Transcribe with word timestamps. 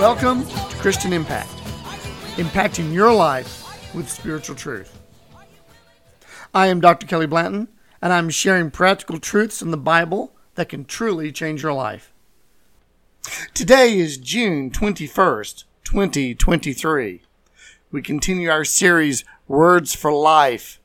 Welcome 0.00 0.46
to 0.46 0.76
Christian 0.76 1.12
Impact, 1.12 1.50
impacting 2.36 2.90
your 2.90 3.12
life 3.12 3.94
with 3.94 4.08
spiritual 4.08 4.56
truth. 4.56 4.98
I 6.54 6.68
am 6.68 6.80
Dr. 6.80 7.06
Kelly 7.06 7.26
Blanton, 7.26 7.68
and 8.00 8.10
I'm 8.10 8.30
sharing 8.30 8.70
practical 8.70 9.18
truths 9.18 9.60
in 9.60 9.72
the 9.72 9.76
Bible 9.76 10.32
that 10.54 10.70
can 10.70 10.86
truly 10.86 11.30
change 11.32 11.62
your 11.62 11.74
life. 11.74 12.14
Today 13.52 13.98
is 13.98 14.16
June 14.16 14.70
21st, 14.70 15.64
2023. 15.84 17.20
We 17.92 18.00
continue 18.00 18.48
our 18.48 18.64
series, 18.64 19.22
Words 19.48 19.94
for 19.94 20.10
Life, 20.10 20.80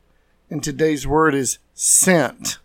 and 0.49 0.61
today's 0.61 1.07
word 1.07 1.33
is 1.33 1.57
sent. 1.73 2.57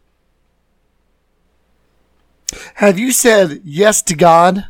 Have 2.75 2.99
you 2.99 3.13
said 3.13 3.61
yes 3.63 4.03
to 4.03 4.17
God? 4.17 4.67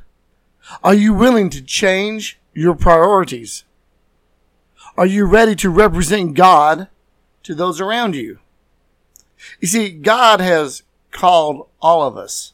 Are 0.82 0.94
you 0.94 1.14
willing 1.14 1.50
to 1.50 1.62
change 1.62 2.38
your 2.54 2.74
priorities? 2.74 3.64
Are 4.96 5.06
you 5.06 5.24
ready 5.24 5.54
to 5.56 5.70
represent 5.70 6.34
God 6.34 6.88
to 7.42 7.54
those 7.54 7.80
around 7.80 8.14
you? 8.14 8.38
You 9.60 9.68
see, 9.68 9.90
God 9.90 10.40
has 10.40 10.82
called 11.10 11.68
all 11.80 12.02
of 12.02 12.16
us. 12.16 12.52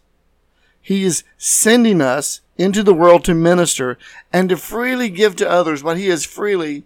He 0.80 1.02
is 1.02 1.24
sending 1.36 2.00
us 2.00 2.40
into 2.56 2.82
the 2.82 2.94
world 2.94 3.24
to 3.24 3.34
minister 3.34 3.98
and 4.32 4.48
to 4.48 4.56
freely 4.56 5.08
give 5.08 5.36
to 5.36 5.50
others 5.50 5.82
what 5.82 5.98
He 5.98 6.08
has 6.08 6.24
freely 6.24 6.84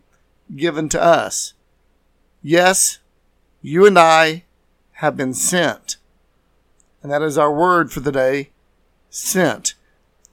given 0.55 0.89
to 0.91 1.03
us. 1.03 1.53
Yes, 2.43 2.99
you 3.61 3.87
and 3.87 3.99
I 3.99 4.45
have 4.93 5.17
been 5.17 5.35
sent. 5.35 5.97
And 7.03 7.13
that 7.13 7.23
is 7.23 7.39
our 7.39 7.53
word 7.53 7.93
for 7.93 8.01
the 8.01 8.13
day 8.13 8.51
sent. 9.11 9.75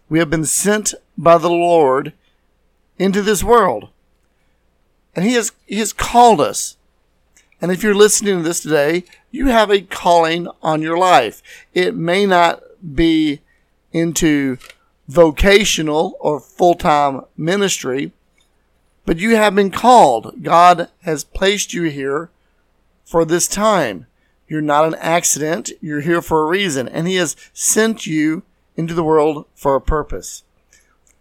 We 0.09 0.19
have 0.19 0.29
been 0.29 0.45
sent 0.45 0.93
by 1.17 1.37
the 1.37 1.49
Lord 1.49 2.13
into 2.97 3.21
this 3.21 3.43
world. 3.43 3.89
And 5.15 5.25
He 5.25 5.33
has, 5.33 5.51
He 5.65 5.79
has 5.79 5.93
called 5.93 6.39
us. 6.39 6.77
And 7.59 7.71
if 7.71 7.81
you're 7.81 7.95
listening 7.95 8.37
to 8.37 8.43
this 8.43 8.61
today, 8.61 9.03
you 9.31 9.47
have 9.47 9.71
a 9.71 9.81
calling 9.81 10.47
on 10.61 10.81
your 10.81 10.97
life. 10.97 11.41
It 11.73 11.95
may 11.95 12.25
not 12.25 12.61
be 12.95 13.41
into 13.91 14.57
vocational 15.07 16.17
or 16.19 16.39
full 16.39 16.75
time 16.75 17.21
ministry, 17.35 18.11
but 19.05 19.17
you 19.17 19.35
have 19.35 19.55
been 19.55 19.71
called. 19.71 20.43
God 20.43 20.89
has 21.01 21.23
placed 21.23 21.73
you 21.73 21.83
here 21.83 22.29
for 23.05 23.25
this 23.25 23.47
time. 23.47 24.05
You're 24.47 24.61
not 24.61 24.85
an 24.85 24.95
accident. 24.95 25.71
You're 25.81 26.01
here 26.01 26.21
for 26.21 26.43
a 26.43 26.47
reason. 26.47 26.87
And 26.87 27.07
He 27.07 27.15
has 27.15 27.35
sent 27.53 28.05
you 28.05 28.43
into 28.77 28.93
the 28.93 29.03
world 29.03 29.45
for 29.55 29.75
a 29.75 29.81
purpose. 29.81 30.43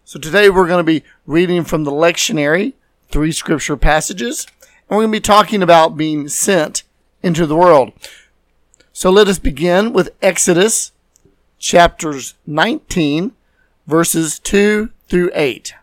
So 0.05 0.19
today 0.19 0.49
we're 0.49 0.67
going 0.67 0.85
to 0.85 0.89
be 0.89 1.03
reading 1.25 1.65
from 1.65 1.83
the 1.83 1.91
lectionary, 1.91 2.73
three 3.09 3.33
scripture 3.33 3.75
passages, 3.75 4.47
and 4.61 4.95
we're 4.95 5.03
going 5.03 5.11
to 5.11 5.17
be 5.17 5.21
talking 5.21 5.61
about 5.61 5.97
being 5.97 6.29
sent 6.29 6.83
into 7.21 7.45
the 7.45 7.57
world. 7.57 7.91
So 8.93 9.09
let 9.09 9.27
us 9.27 9.39
begin 9.39 9.91
with 9.91 10.15
Exodus 10.21 10.93
chapters 11.59 12.35
19, 12.45 13.33
verses 13.85 14.39
2 14.39 14.91
through 15.09 15.31
8. 15.33 15.73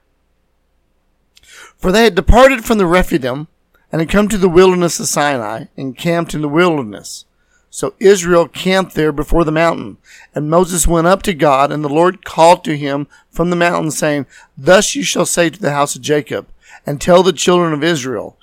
For 1.77 1.93
they 1.93 2.05
had 2.05 2.15
departed 2.15 2.65
from 2.65 2.79
the 2.79 2.87
Rephidim 2.87 3.49
and 3.93 4.01
had 4.01 4.09
come 4.09 4.29
to 4.29 4.39
the 4.39 4.49
wilderness 4.49 4.99
of 4.99 5.07
Sinai 5.07 5.67
and 5.77 5.99
camped 5.99 6.35
in 6.35 6.41
the 6.41 6.49
wilderness. 6.49 7.27
So 7.75 7.95
Israel 7.99 8.47
camped 8.47 8.95
there 8.95 9.11
before 9.11 9.43
the 9.43 9.51
mountain. 9.51 9.97
And 10.33 10.49
Moses 10.49 10.87
went 10.87 11.09
up 11.09 11.25
to 11.25 11.35
God, 11.35 11.73
and 11.73 11.83
the 11.83 11.89
Lord 11.89 12.25
called 12.25 12.63
to 12.65 12.77
him 12.77 13.09
from 13.33 13.51
the 13.51 13.57
mountain, 13.57 13.91
saying, 13.91 14.27
Thus 14.57 14.95
you 14.95 15.03
shall 15.03 15.27
say 15.27 15.51
to 15.51 15.61
the 15.61 15.73
house 15.73 15.97
of 15.97 16.03
Jacob, 16.03 16.47
and 16.87 17.01
tell 17.01 17.25
the 17.25 17.33
children 17.33 17.73
of 17.73 17.83
Israel, 17.83 18.39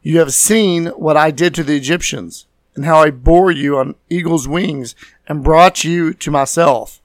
You 0.00 0.20
have 0.20 0.32
seen 0.32 0.86
what 0.86 1.18
I 1.18 1.30
did 1.30 1.54
to 1.54 1.62
the 1.62 1.76
Egyptians, 1.76 2.46
and 2.74 2.86
how 2.86 2.96
I 3.02 3.10
bore 3.10 3.50
you 3.50 3.76
on 3.76 3.96
eagle's 4.08 4.48
wings, 4.48 4.94
and 5.28 5.44
brought 5.44 5.84
you 5.84 6.14
to 6.14 6.30
myself. 6.30 7.02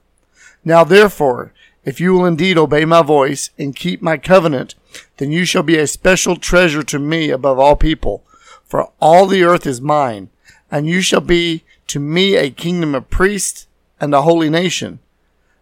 Now 0.64 0.84
therefore, 0.84 1.52
if 1.84 2.00
you 2.00 2.14
will 2.14 2.24
indeed 2.24 2.56
obey 2.56 2.86
my 2.86 3.02
voice, 3.02 3.50
and 3.58 3.76
keep 3.76 4.00
my 4.00 4.16
covenant, 4.16 4.74
then 5.18 5.32
you 5.32 5.44
shall 5.44 5.62
be 5.62 5.76
a 5.76 5.86
special 5.86 6.36
treasure 6.36 6.82
to 6.84 6.98
me 6.98 7.28
above 7.28 7.58
all 7.58 7.76
people, 7.76 8.24
for 8.64 8.90
all 9.02 9.26
the 9.26 9.42
earth 9.42 9.66
is 9.66 9.82
mine 9.82 10.30
and 10.70 10.86
you 10.86 11.00
shall 11.00 11.20
be 11.20 11.64
to 11.88 11.98
me 11.98 12.36
a 12.36 12.50
kingdom 12.50 12.94
of 12.94 13.10
priests 13.10 13.66
and 14.00 14.14
a 14.14 14.22
holy 14.22 14.50
nation. 14.50 14.98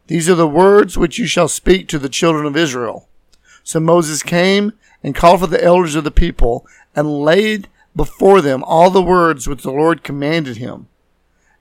These 0.06 0.28
are 0.28 0.34
the 0.34 0.48
words 0.48 0.96
which 0.96 1.18
you 1.18 1.26
shall 1.26 1.48
speak 1.48 1.88
to 1.88 1.98
the 1.98 2.08
children 2.08 2.46
of 2.46 2.56
Israel. 2.56 3.08
So 3.64 3.80
Moses 3.80 4.22
came 4.22 4.72
and 5.02 5.14
called 5.14 5.40
for 5.40 5.46
the 5.46 5.62
elders 5.62 5.94
of 5.94 6.04
the 6.04 6.10
people 6.10 6.66
and 6.94 7.20
laid 7.22 7.68
before 7.94 8.40
them 8.40 8.62
all 8.64 8.90
the 8.90 9.02
words 9.02 9.48
which 9.48 9.62
the 9.62 9.72
Lord 9.72 10.04
commanded 10.04 10.58
him. 10.58 10.88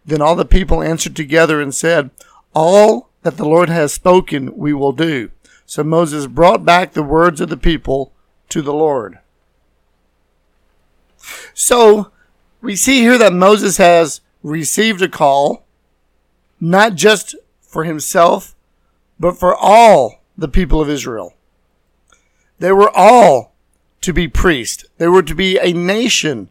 Then 0.05 0.21
all 0.21 0.35
the 0.35 0.45
people 0.45 0.83
answered 0.83 1.15
together 1.15 1.61
and 1.61 1.73
said, 1.73 2.11
All 2.53 3.09
that 3.23 3.37
the 3.37 3.45
Lord 3.45 3.69
has 3.69 3.93
spoken 3.93 4.55
we 4.55 4.73
will 4.73 4.91
do. 4.91 5.31
So 5.65 5.83
Moses 5.83 6.27
brought 6.27 6.63
back 6.63 6.93
the 6.93 7.01
words 7.01 7.41
of 7.41 7.49
the 7.49 7.57
people 7.57 8.11
to 8.49 8.61
the 8.61 8.73
Lord. 8.73 9.17
So 11.55 12.11
we 12.65 12.75
see 12.75 13.01
here 13.01 13.17
that 13.19 13.31
Moses 13.31 13.77
has 13.77 14.21
received 14.41 15.01
a 15.01 15.07
call, 15.07 15.65
not 16.59 16.95
just 16.95 17.35
for 17.61 17.83
himself, 17.83 18.55
but 19.19 19.37
for 19.37 19.55
all 19.55 20.23
the 20.37 20.47
people 20.47 20.81
of 20.81 20.89
Israel. 20.89 21.35
They 22.57 22.71
were 22.71 22.91
all 22.93 23.53
to 24.01 24.13
be 24.13 24.27
priests. 24.27 24.85
They 24.97 25.07
were 25.07 25.23
to 25.23 25.35
be 25.35 25.57
a 25.59 25.73
nation 25.73 26.49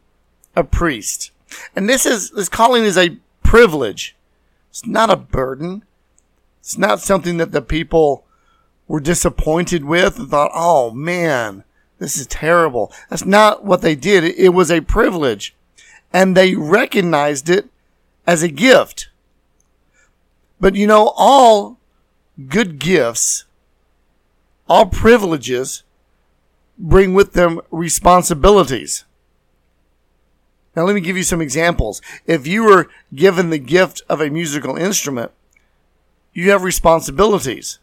of 0.55 0.71
priests. 0.71 1.33
And 1.75 1.89
this 1.89 2.07
is, 2.07 2.31
this 2.31 2.49
calling 2.49 2.85
is 2.85 2.97
a 2.97 3.19
privilege. 3.43 4.17
It's 4.71 4.87
not 4.87 5.11
a 5.11 5.17
burden. 5.17 5.85
It's 6.61 6.79
not 6.79 7.01
something 7.01 7.39
that 7.39 7.53
the 7.53 7.63
people 7.63 8.25
were 8.87 9.01
disappointed 9.01 9.85
with 9.85 10.19
and 10.19 10.31
thought, 10.31 10.51
oh 10.55 10.91
man, 10.91 11.65
this 11.99 12.17
is 12.17 12.27
terrible. 12.27 12.93
That's 13.11 13.25
not 13.25 13.65
what 13.65 13.83
they 13.83 13.95
did. 13.95 14.25
It 14.25 14.51
was 14.51 14.71
a 14.71 14.81
privilege 14.81 15.55
and 16.15 16.37
they 16.37 16.55
recognized 16.55 17.51
it 17.51 17.69
as 18.25 18.43
a 18.43 18.49
gift. 18.49 19.09
But 20.61 20.77
you 20.77 20.87
know, 20.87 21.13
all 21.17 21.79
good 22.49 22.79
gifts, 22.79 23.45
all 24.69 24.87
privileges 24.87 25.83
bring 26.79 27.15
with 27.15 27.33
them 27.33 27.61
responsibilities. 27.71 29.05
Now, 30.77 30.85
let 30.85 30.95
me 30.95 31.01
give 31.01 31.17
you 31.17 31.23
some 31.23 31.41
examples. 31.41 32.01
If 32.27 32.47
you 32.47 32.65
were 32.65 32.89
given 33.15 33.51
the 33.51 33.59
gift 33.59 34.03
of 34.09 34.21
a 34.21 34.31
musical 34.31 34.77
instrument, 34.77 35.33
you 36.33 36.51
have 36.51 36.65
responsibilities. 36.65 37.79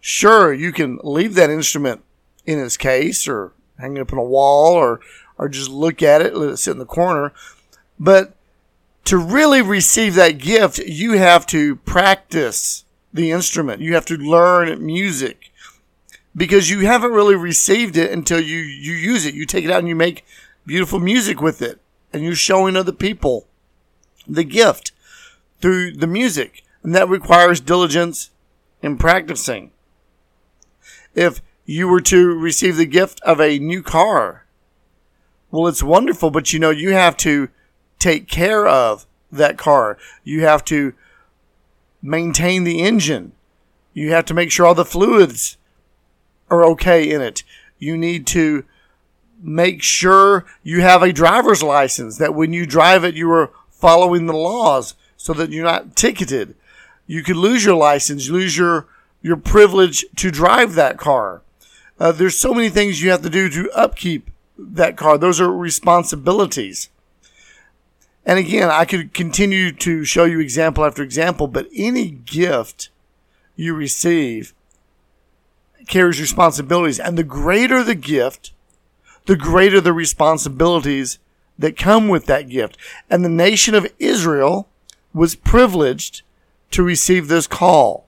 Sure, 0.00 0.52
you 0.52 0.72
can 0.72 0.98
leave 1.02 1.34
that 1.34 1.48
instrument 1.50 2.02
in 2.44 2.58
its 2.58 2.76
case 2.76 3.28
or 3.28 3.52
hang 3.78 3.96
it 3.96 4.00
up 4.00 4.12
on 4.12 4.18
a 4.18 4.24
wall 4.24 4.74
or 4.74 5.00
or 5.38 5.48
just 5.48 5.70
look 5.70 6.02
at 6.02 6.22
it, 6.22 6.36
let 6.36 6.50
it 6.50 6.56
sit 6.58 6.72
in 6.72 6.78
the 6.78 6.86
corner. 6.86 7.32
But 7.98 8.34
to 9.04 9.16
really 9.16 9.62
receive 9.62 10.14
that 10.14 10.38
gift, 10.38 10.78
you 10.78 11.12
have 11.12 11.46
to 11.46 11.76
practice 11.76 12.84
the 13.12 13.30
instrument. 13.30 13.82
You 13.82 13.94
have 13.94 14.06
to 14.06 14.16
learn 14.16 14.84
music 14.84 15.50
because 16.34 16.70
you 16.70 16.80
haven't 16.86 17.12
really 17.12 17.34
received 17.34 17.96
it 17.96 18.10
until 18.10 18.40
you, 18.40 18.58
you 18.58 18.92
use 18.92 19.26
it. 19.26 19.34
You 19.34 19.44
take 19.44 19.64
it 19.64 19.70
out 19.70 19.80
and 19.80 19.88
you 19.88 19.96
make 19.96 20.24
beautiful 20.64 21.00
music 21.00 21.40
with 21.40 21.60
it 21.60 21.80
and 22.12 22.22
you're 22.22 22.34
showing 22.34 22.76
other 22.76 22.92
people 22.92 23.46
the 24.26 24.44
gift 24.44 24.92
through 25.60 25.92
the 25.92 26.06
music. 26.06 26.64
And 26.82 26.94
that 26.94 27.08
requires 27.08 27.60
diligence 27.60 28.30
in 28.82 28.98
practicing. 28.98 29.70
If 31.14 31.40
you 31.64 31.86
were 31.88 32.00
to 32.02 32.38
receive 32.38 32.76
the 32.76 32.86
gift 32.86 33.20
of 33.22 33.40
a 33.40 33.58
new 33.58 33.82
car, 33.82 34.41
well, 35.52 35.68
it's 35.68 35.82
wonderful, 35.82 36.30
but 36.30 36.52
you 36.52 36.58
know, 36.58 36.70
you 36.70 36.94
have 36.94 37.16
to 37.18 37.50
take 37.98 38.26
care 38.26 38.66
of 38.66 39.06
that 39.30 39.58
car. 39.58 39.98
You 40.24 40.42
have 40.44 40.64
to 40.64 40.94
maintain 42.02 42.64
the 42.64 42.80
engine. 42.80 43.32
You 43.92 44.12
have 44.12 44.24
to 44.24 44.34
make 44.34 44.50
sure 44.50 44.66
all 44.66 44.74
the 44.74 44.84
fluids 44.84 45.58
are 46.50 46.64
okay 46.64 47.08
in 47.08 47.20
it. 47.20 47.44
You 47.78 47.98
need 47.98 48.26
to 48.28 48.64
make 49.42 49.82
sure 49.82 50.46
you 50.62 50.80
have 50.80 51.02
a 51.02 51.12
driver's 51.12 51.62
license 51.62 52.16
that 52.16 52.34
when 52.34 52.54
you 52.54 52.64
drive 52.64 53.04
it, 53.04 53.14
you 53.14 53.30
are 53.30 53.50
following 53.70 54.26
the 54.26 54.32
laws 54.32 54.94
so 55.18 55.34
that 55.34 55.50
you're 55.50 55.64
not 55.64 55.96
ticketed. 55.96 56.54
You 57.06 57.22
could 57.22 57.36
lose 57.36 57.64
your 57.64 57.76
license, 57.76 58.30
lose 58.30 58.56
your, 58.56 58.86
your 59.20 59.36
privilege 59.36 60.06
to 60.16 60.30
drive 60.30 60.74
that 60.74 60.96
car. 60.96 61.42
Uh, 62.00 62.10
there's 62.10 62.38
so 62.38 62.54
many 62.54 62.70
things 62.70 63.02
you 63.02 63.10
have 63.10 63.22
to 63.22 63.30
do 63.30 63.50
to 63.50 63.70
upkeep 63.72 64.30
that 64.58 64.96
car. 64.96 65.18
Those 65.18 65.40
are 65.40 65.50
responsibilities. 65.50 66.88
And 68.24 68.38
again, 68.38 68.70
I 68.70 68.84
could 68.84 69.12
continue 69.14 69.72
to 69.72 70.04
show 70.04 70.24
you 70.24 70.40
example 70.40 70.84
after 70.84 71.02
example, 71.02 71.46
but 71.48 71.68
any 71.74 72.10
gift 72.10 72.90
you 73.56 73.74
receive 73.74 74.54
carries 75.88 76.20
responsibilities. 76.20 77.00
And 77.00 77.18
the 77.18 77.24
greater 77.24 77.82
the 77.82 77.96
gift, 77.96 78.52
the 79.26 79.36
greater 79.36 79.80
the 79.80 79.92
responsibilities 79.92 81.18
that 81.58 81.76
come 81.76 82.08
with 82.08 82.26
that 82.26 82.48
gift. 82.48 82.76
And 83.10 83.24
the 83.24 83.28
nation 83.28 83.74
of 83.74 83.92
Israel 83.98 84.68
was 85.12 85.34
privileged 85.34 86.22
to 86.70 86.82
receive 86.82 87.28
this 87.28 87.46
call. 87.46 88.06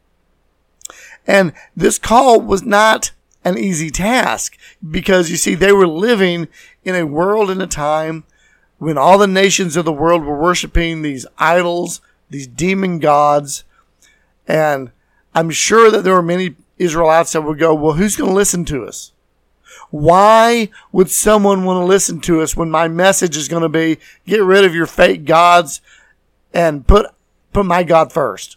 And 1.27 1.53
this 1.77 1.99
call 1.99 2.41
was 2.41 2.63
not 2.63 3.13
an 3.45 3.59
easy 3.59 3.91
task 3.91 4.57
because 4.89 5.31
you 5.31 5.37
see, 5.37 5.55
they 5.55 5.73
were 5.73 5.87
living 5.87 6.49
in 6.85 6.95
a 6.95 7.07
world 7.07 7.51
and 7.51 7.63
a 7.63 7.67
time 7.67 8.25
when 8.79 8.99
all 8.99 9.19
the 9.19 9.27
nations 9.27 9.77
of 9.77 9.85
the 9.85 9.93
world 9.93 10.25
were 10.25 10.39
worshiping 10.39 11.03
these 11.03 11.27
idols, 11.39 12.01
these 12.31 12.47
demon 12.47 12.99
gods. 12.99 13.65
And 14.49 14.91
I'm 15.35 15.51
sure 15.51 15.91
that 15.91 16.05
there 16.05 16.15
were 16.15 16.23
many 16.23 16.57
Israelites 16.79 17.33
that 17.33 17.43
would 17.43 17.59
go, 17.59 17.75
well, 17.75 17.95
who's 17.95 18.17
going 18.17 18.31
to 18.31 18.35
listen 18.35 18.65
to 18.67 18.85
us? 18.85 19.13
Why 19.91 20.71
would 20.93 21.11
someone 21.11 21.65
want 21.65 21.81
to 21.81 21.85
listen 21.85 22.21
to 22.23 22.43
us 22.43 22.57
when 22.57 22.71
my 22.71 22.89
message 22.89 23.37
is 23.37 23.49
going 23.49 23.63
to 23.63 23.69
be 23.69 23.99
get 24.27 24.43
rid 24.43 24.65
of 24.65 24.75
your 24.75 24.87
fake 24.87 25.25
gods 25.25 25.81
and 26.53 26.87
put 26.87 27.07
put 27.53 27.67
my 27.67 27.83
God 27.85 28.13
first? 28.13 28.57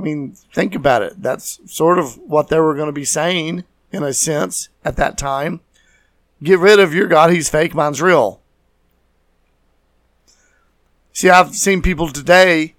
I 0.00 0.02
mean, 0.02 0.32
think 0.54 0.74
about 0.74 1.02
it. 1.02 1.20
That's 1.22 1.60
sort 1.66 1.98
of 1.98 2.16
what 2.18 2.48
they 2.48 2.58
were 2.58 2.74
going 2.74 2.86
to 2.86 2.92
be 2.92 3.04
saying 3.04 3.64
in 3.92 4.02
a 4.02 4.14
sense 4.14 4.70
at 4.82 4.96
that 4.96 5.18
time. 5.18 5.60
Get 6.42 6.58
rid 6.58 6.80
of 6.80 6.94
your 6.94 7.06
God. 7.06 7.30
He's 7.30 7.50
fake. 7.50 7.74
Mine's 7.74 8.00
real. 8.00 8.40
See, 11.12 11.28
I've 11.28 11.54
seen 11.54 11.82
people 11.82 12.08
today 12.08 12.76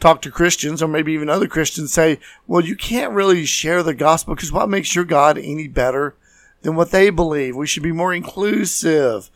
talk 0.00 0.20
to 0.22 0.32
Christians 0.32 0.82
or 0.82 0.88
maybe 0.88 1.12
even 1.12 1.28
other 1.28 1.46
Christians 1.46 1.92
say, 1.92 2.18
well, 2.48 2.64
you 2.64 2.74
can't 2.74 3.12
really 3.12 3.44
share 3.44 3.84
the 3.84 3.94
gospel 3.94 4.34
because 4.34 4.50
what 4.50 4.68
makes 4.68 4.96
your 4.96 5.04
God 5.04 5.38
any 5.38 5.68
better 5.68 6.16
than 6.62 6.74
what 6.74 6.90
they 6.90 7.10
believe? 7.10 7.54
We 7.54 7.68
should 7.68 7.84
be 7.84 7.92
more 7.92 8.12
inclusive. 8.12 9.30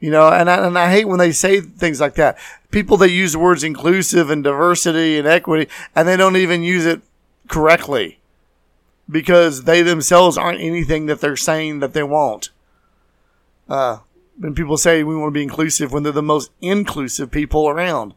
You 0.00 0.10
know, 0.10 0.28
and 0.28 0.48
I, 0.48 0.66
and 0.66 0.78
I 0.78 0.90
hate 0.90 1.06
when 1.08 1.18
they 1.18 1.32
say 1.32 1.60
things 1.60 2.00
like 2.00 2.14
that. 2.14 2.38
People 2.70 2.96
that 2.98 3.10
use 3.10 3.36
words 3.36 3.64
inclusive 3.64 4.30
and 4.30 4.44
diversity 4.44 5.18
and 5.18 5.26
equity, 5.26 5.68
and 5.94 6.06
they 6.06 6.16
don't 6.16 6.36
even 6.36 6.62
use 6.62 6.86
it 6.86 7.00
correctly 7.48 8.18
because 9.10 9.64
they 9.64 9.82
themselves 9.82 10.36
aren't 10.38 10.60
anything 10.60 11.06
that 11.06 11.20
they're 11.20 11.36
saying 11.36 11.80
that 11.80 11.94
they 11.94 12.02
want. 12.02 12.50
Uh, 13.68 13.98
when 14.38 14.54
people 14.54 14.76
say 14.76 15.02
we 15.02 15.16
want 15.16 15.28
to 15.28 15.38
be 15.38 15.42
inclusive 15.42 15.92
when 15.92 16.02
they're 16.02 16.12
the 16.12 16.22
most 16.22 16.50
inclusive 16.60 17.30
people 17.30 17.68
around. 17.68 18.14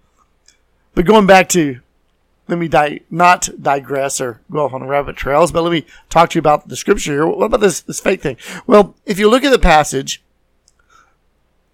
But 0.94 1.06
going 1.06 1.26
back 1.26 1.50
to, 1.50 1.80
let 2.48 2.60
me 2.60 2.68
di- 2.68 3.02
not 3.10 3.50
digress 3.62 4.20
or 4.20 4.42
go 4.52 4.66
off 4.66 4.74
on 4.74 4.84
rabbit 4.84 5.16
trails, 5.16 5.52
but 5.52 5.64
let 5.64 5.72
me 5.72 5.86
talk 6.10 6.30
to 6.32 6.36
you 6.36 6.40
about 6.40 6.68
the 6.68 6.76
scripture 6.76 7.14
here. 7.14 7.26
What 7.26 7.46
about 7.46 7.62
this, 7.62 7.82
this 7.82 8.00
fake 8.00 8.22
thing? 8.22 8.38
Well, 8.68 8.96
if 9.06 9.18
you 9.18 9.30
look 9.30 9.44
at 9.44 9.52
the 9.52 9.60
passage 9.60 10.22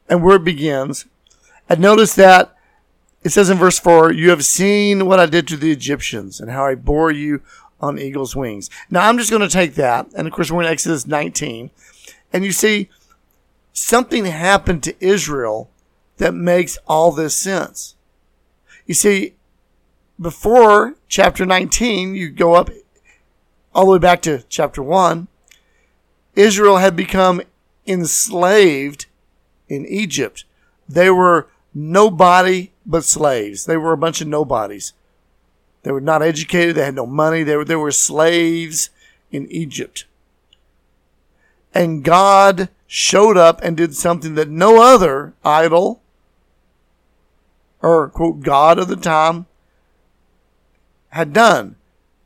and 0.10 0.24
where 0.24 0.38
it 0.38 0.44
begins, 0.44 1.06
and 1.70 1.80
notice 1.80 2.16
that 2.16 2.56
it 3.24 3.32
says 3.32 3.50
in 3.50 3.58
verse 3.58 3.80
4, 3.80 4.12
You 4.12 4.30
have 4.30 4.46
seen 4.46 5.06
what 5.06 5.20
I 5.20 5.26
did 5.26 5.48
to 5.50 5.58
the 5.58 5.72
Egyptians 5.72 6.40
and 6.40 6.52
how 6.52 6.66
I 6.66 6.76
bore 6.76 7.12
you 7.12 7.42
on 7.82 8.00
eagle's 8.00 8.36
wings. 8.36 8.70
Now 8.90 9.08
I'm 9.08 9.18
just 9.18 9.30
going 9.30 9.42
to 9.42 9.50
take 9.50 9.76
that, 9.76 10.08
and 10.16 10.28
of 10.28 10.34
course 10.34 10.52
we're 10.52 10.62
in 10.62 10.68
Exodus 10.68 11.06
19, 11.06 11.72
and 12.32 12.46
you 12.46 12.52
see 12.52 12.90
something 13.74 14.26
happened 14.26 14.84
to 14.84 14.96
Israel 15.06 15.70
that 16.18 16.34
makes 16.34 16.78
all 16.88 17.12
this 17.12 17.36
sense. 17.36 17.96
You 18.86 18.94
see, 18.94 19.36
before 20.20 20.96
chapter 21.08 21.46
19, 21.46 22.16
you 22.16 22.30
go 22.30 22.56
up 22.56 22.70
all 23.76 23.86
the 23.86 23.92
way 23.92 24.00
back 24.00 24.22
to 24.24 24.44
chapter 24.50 24.82
1, 24.82 25.28
Israel 26.36 26.78
had 26.78 26.96
become 26.96 27.42
enslaved 27.86 29.06
in 29.70 29.86
Egypt. 29.86 30.46
They 30.88 31.10
were 31.10 31.48
nobody 31.74 32.72
but 32.86 33.04
slaves. 33.04 33.66
They 33.66 33.78
were 33.78 33.94
a 33.94 33.98
bunch 33.98 34.22
of 34.22 34.28
nobodies. 34.28 34.94
They 35.84 35.92
were 35.92 36.02
not 36.02 36.22
educated. 36.22 36.76
They 36.76 36.86
had 36.86 36.96
no 36.96 37.06
money. 37.06 37.44
They 37.44 37.56
were, 37.56 37.66
they 37.66 37.76
were 37.76 37.92
slaves 37.92 38.90
in 39.32 39.50
Egypt. 39.52 40.06
And 41.74 42.04
God 42.04 42.70
showed 42.88 43.38
up 43.38 43.60
and 43.62 43.78
did 43.78 43.96
something 43.96 44.36
that 44.36 44.50
no 44.50 44.82
other 44.82 45.34
idol 45.44 46.02
or 47.82 48.10
quote 48.10 48.42
God 48.42 48.80
of 48.80 48.88
the 48.88 48.96
time 48.96 49.46
had 51.10 51.34
done. 51.34 51.76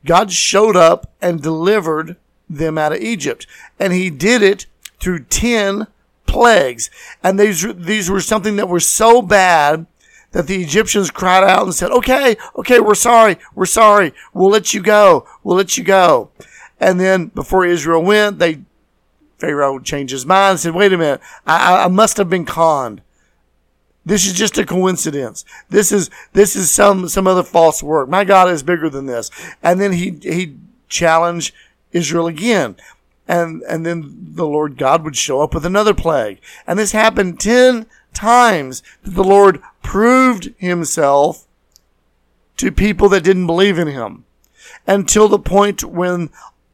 God 0.05 0.31
showed 0.31 0.75
up 0.75 1.11
and 1.21 1.41
delivered 1.41 2.15
them 2.49 2.77
out 2.77 2.93
of 2.93 3.01
Egypt. 3.01 3.45
And 3.79 3.93
he 3.93 4.09
did 4.09 4.41
it 4.41 4.65
through 4.99 5.25
10 5.25 5.87
plagues. 6.31 6.89
And 7.21 7.39
these, 7.39 7.65
these 7.75 8.09
were 8.09 8.21
something 8.21 8.55
that 8.55 8.69
were 8.69 8.79
so 8.79 9.21
bad 9.21 9.85
that 10.31 10.47
the 10.47 10.63
Egyptians 10.63 11.11
cried 11.11 11.43
out 11.43 11.63
and 11.63 11.73
said, 11.75 11.91
okay, 11.91 12.37
okay, 12.55 12.79
we're 12.79 12.95
sorry. 12.95 13.37
We're 13.53 13.65
sorry. 13.65 14.13
We'll 14.33 14.49
let 14.49 14.73
you 14.73 14.81
go. 14.81 15.27
We'll 15.43 15.57
let 15.57 15.77
you 15.77 15.83
go. 15.83 16.31
And 16.79 16.99
then 16.99 17.27
before 17.27 17.65
Israel 17.65 18.01
went, 18.01 18.39
they, 18.39 18.61
Pharaoh 19.37 19.79
changed 19.79 20.13
his 20.13 20.25
mind 20.25 20.51
and 20.51 20.59
said, 20.59 20.73
wait 20.73 20.93
a 20.93 20.97
minute. 20.97 21.21
I, 21.45 21.83
I 21.83 21.87
must 21.89 22.17
have 22.17 22.29
been 22.29 22.45
conned. 22.45 23.01
This 24.05 24.25
is 24.25 24.33
just 24.33 24.57
a 24.57 24.65
coincidence. 24.65 25.45
This 25.69 25.91
is, 25.91 26.09
this 26.33 26.55
is 26.55 26.71
some, 26.71 27.07
some 27.07 27.27
other 27.27 27.43
false 27.43 27.83
work. 27.83 28.09
My 28.09 28.23
God 28.23 28.49
is 28.49 28.63
bigger 28.63 28.89
than 28.89 29.05
this. 29.05 29.29
And 29.61 29.79
then 29.79 29.91
he, 29.91 30.17
he 30.23 30.55
challenged 30.87 31.53
Israel 31.91 32.27
again. 32.27 32.77
And, 33.27 33.61
and 33.63 33.85
then 33.85 34.17
the 34.33 34.47
Lord 34.47 34.77
God 34.77 35.03
would 35.03 35.15
show 35.15 35.41
up 35.41 35.53
with 35.53 35.65
another 35.65 35.93
plague. 35.93 36.39
And 36.67 36.77
this 36.77 36.91
happened 36.91 37.39
10 37.39 37.85
times 38.13 38.83
that 39.03 39.11
the 39.11 39.23
Lord 39.23 39.61
proved 39.81 40.53
himself 40.57 41.47
to 42.57 42.71
people 42.71 43.09
that 43.09 43.23
didn't 43.23 43.47
believe 43.47 43.79
in 43.79 43.87
him 43.87 44.25
until 44.85 45.27
the 45.27 45.39
point 45.39 45.83
when 45.83 46.29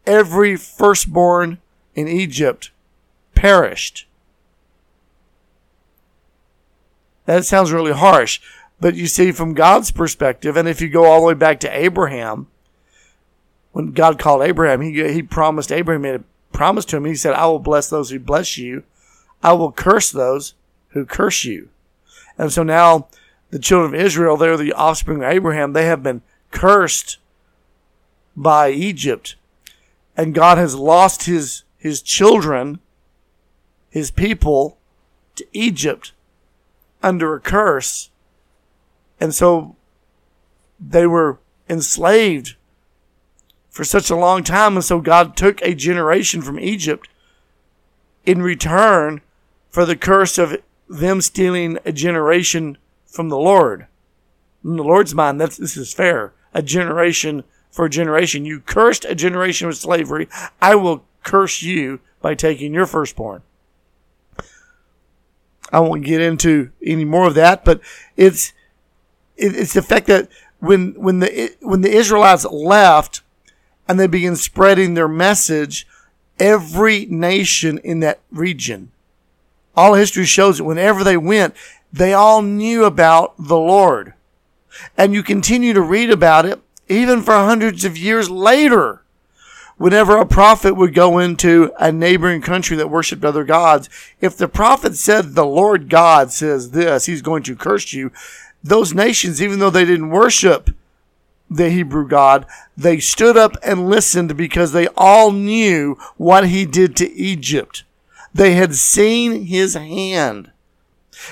every 0.06 0.56
firstborn 0.56 1.60
in 1.96 2.08
Egypt 2.08 2.72
perished. 3.36 4.08
That 7.26 7.46
sounds 7.46 7.72
really 7.72 7.92
harsh. 7.92 8.40
But 8.80 8.96
you 8.96 9.08
see, 9.08 9.32
from 9.32 9.54
God's 9.54 9.92
perspective, 9.92 10.56
and 10.56 10.68
if 10.68 10.82
you 10.82 10.90
go 10.90 11.06
all 11.06 11.22
the 11.22 11.28
way 11.28 11.34
back 11.34 11.60
to 11.62 11.78
Abraham, 11.78 12.48
when 13.72 13.92
God 13.92 14.20
called 14.20 14.44
Abraham, 14.44 14.82
he, 14.82 15.12
he 15.12 15.24
promised 15.24 15.72
Abraham, 15.72 16.26
promise 16.52 16.86
to 16.86 16.98
him. 16.98 17.06
He 17.06 17.16
said, 17.16 17.34
I 17.34 17.46
will 17.46 17.60
bless 17.60 17.90
those 17.90 18.10
who 18.10 18.20
bless 18.20 18.58
you. 18.58 18.84
I 19.44 19.54
will 19.54 19.72
curse 19.72 20.12
those 20.12 20.54
who 20.90 21.06
curse 21.06 21.44
you. 21.44 21.70
And 22.38 22.52
so 22.52 22.64
now 22.64 23.08
the 23.50 23.60
children 23.60 23.94
of 23.94 24.06
Israel, 24.06 24.38
they're 24.38 24.58
the 24.58 24.74
offspring 24.74 25.24
of 25.24 25.30
Abraham. 25.30 25.74
They 25.74 25.86
have 25.86 26.04
been 26.04 26.22
cursed 26.52 27.18
by 28.36 28.70
Egypt. 28.70 29.36
And 30.16 30.34
God 30.34 30.58
has 30.58 30.76
lost 30.76 31.26
his, 31.26 31.64
his 31.78 32.02
children, 32.02 32.80
his 33.90 34.12
people 34.12 34.78
to 35.36 35.46
Egypt 35.54 36.12
under 37.04 37.36
a 37.36 37.40
curse. 37.40 38.10
And 39.20 39.34
so 39.34 39.76
they 40.80 41.08
were 41.08 41.40
enslaved 41.70 42.56
for 43.78 43.84
such 43.84 44.10
a 44.10 44.16
long 44.16 44.44
time. 44.44 44.76
And 44.76 44.84
so 44.84 45.00
God 45.00 45.38
took 45.38 45.62
a 45.62 45.76
generation 45.76 46.42
from 46.42 46.60
Egypt 46.60 47.08
in 48.26 48.42
return 48.42 49.22
for 49.70 49.86
the 49.86 49.96
curse 49.96 50.40
of 50.40 50.60
them 50.90 51.22
stealing 51.22 51.78
a 51.86 51.92
generation 51.92 52.80
from 53.06 53.30
the 53.30 53.38
Lord. 53.38 53.86
In 54.64 54.78
the 54.78 54.84
Lord's 54.84 55.14
mind, 55.14 55.40
that's, 55.40 55.58
this 55.58 55.78
is 55.78 55.94
fair. 55.94 56.34
A 56.56 56.64
generation 56.64 57.44
for 57.70 57.86
a 57.86 57.90
generation. 57.90 58.46
You 58.46 58.62
cursed 58.62 59.06
a 59.06 59.14
generation 59.14 59.68
with 59.68 59.78
slavery. 59.78 60.28
I 60.60 60.74
will 60.74 61.06
curse 61.22 61.62
you 61.62 62.00
by 62.20 62.34
taking 62.34 62.74
your 62.74 62.88
firstborn. 62.88 63.44
I 65.72 65.82
won't 65.82 66.04
get 66.04 66.20
into 66.20 66.72
any 66.84 67.06
more 67.06 67.28
of 67.28 67.36
that, 67.36 67.64
but 67.64 67.82
it's 68.16 68.54
it's 69.36 69.74
the 69.74 69.84
fact 69.84 70.08
that 70.08 70.30
when 70.60 70.94
when 70.94 71.20
the 71.20 71.56
when 71.60 71.82
the 71.82 71.92
Israelites 71.92 72.46
left 72.46 73.22
and 73.88 74.00
they 74.00 74.08
began 74.08 74.36
spreading 74.36 74.94
their 74.94 75.08
message, 75.08 75.88
every 76.40 77.06
nation 77.06 77.78
in 77.80 78.00
that 78.02 78.20
region, 78.32 78.92
all 79.76 79.94
history 79.94 80.26
shows 80.26 80.58
that 80.58 80.64
whenever 80.64 81.04
they 81.04 81.18
went, 81.18 81.56
they 81.92 82.14
all 82.14 82.42
knew 82.42 82.84
about 82.84 83.36
the 83.38 83.58
Lord, 83.58 84.14
and 84.98 85.14
you 85.14 85.24
continue 85.24 85.74
to 85.74 85.82
read 85.82 86.10
about 86.10 86.46
it 86.46 86.62
even 86.90 87.22
for 87.22 87.34
hundreds 87.34 87.86
of 87.86 87.98
years 87.98 88.30
later. 88.30 89.02
Whenever 89.78 90.18
a 90.18 90.26
prophet 90.26 90.74
would 90.74 90.96
go 90.96 91.20
into 91.20 91.72
a 91.80 91.92
neighboring 91.92 92.42
country 92.42 92.76
that 92.78 92.90
worshiped 92.90 93.24
other 93.24 93.44
gods, 93.44 93.90
if 94.20 94.36
the 94.36 94.48
prophet 94.48 94.96
said, 94.96 95.36
The 95.36 95.46
Lord 95.46 95.88
God 95.88 96.32
says 96.32 96.72
this, 96.72 97.06
he's 97.06 97.22
going 97.22 97.44
to 97.44 97.56
curse 97.56 97.94
you, 97.94 98.12
those 98.64 98.96
nations, 98.96 99.42
even 99.42 99.60
though 99.60 99.70
they 99.70 99.86
didn't 99.86 100.10
worship 100.10 100.72
the 101.50 101.70
Hebrew 101.70 102.08
God, 102.08 102.46
they 102.76 103.00
stood 103.00 103.38
up 103.38 103.56
and 103.64 103.90
listened 103.90 104.36
because 104.36 104.72
they 104.72 104.88
all 104.98 105.32
knew 105.32 105.98
what 106.18 106.48
he 106.48 106.66
did 106.66 106.96
to 106.98 107.12
Egypt. 107.14 107.84
They 108.34 108.54
had 108.54 108.76
seen 108.76 109.46
his 109.46 109.74
hand. 109.74 110.52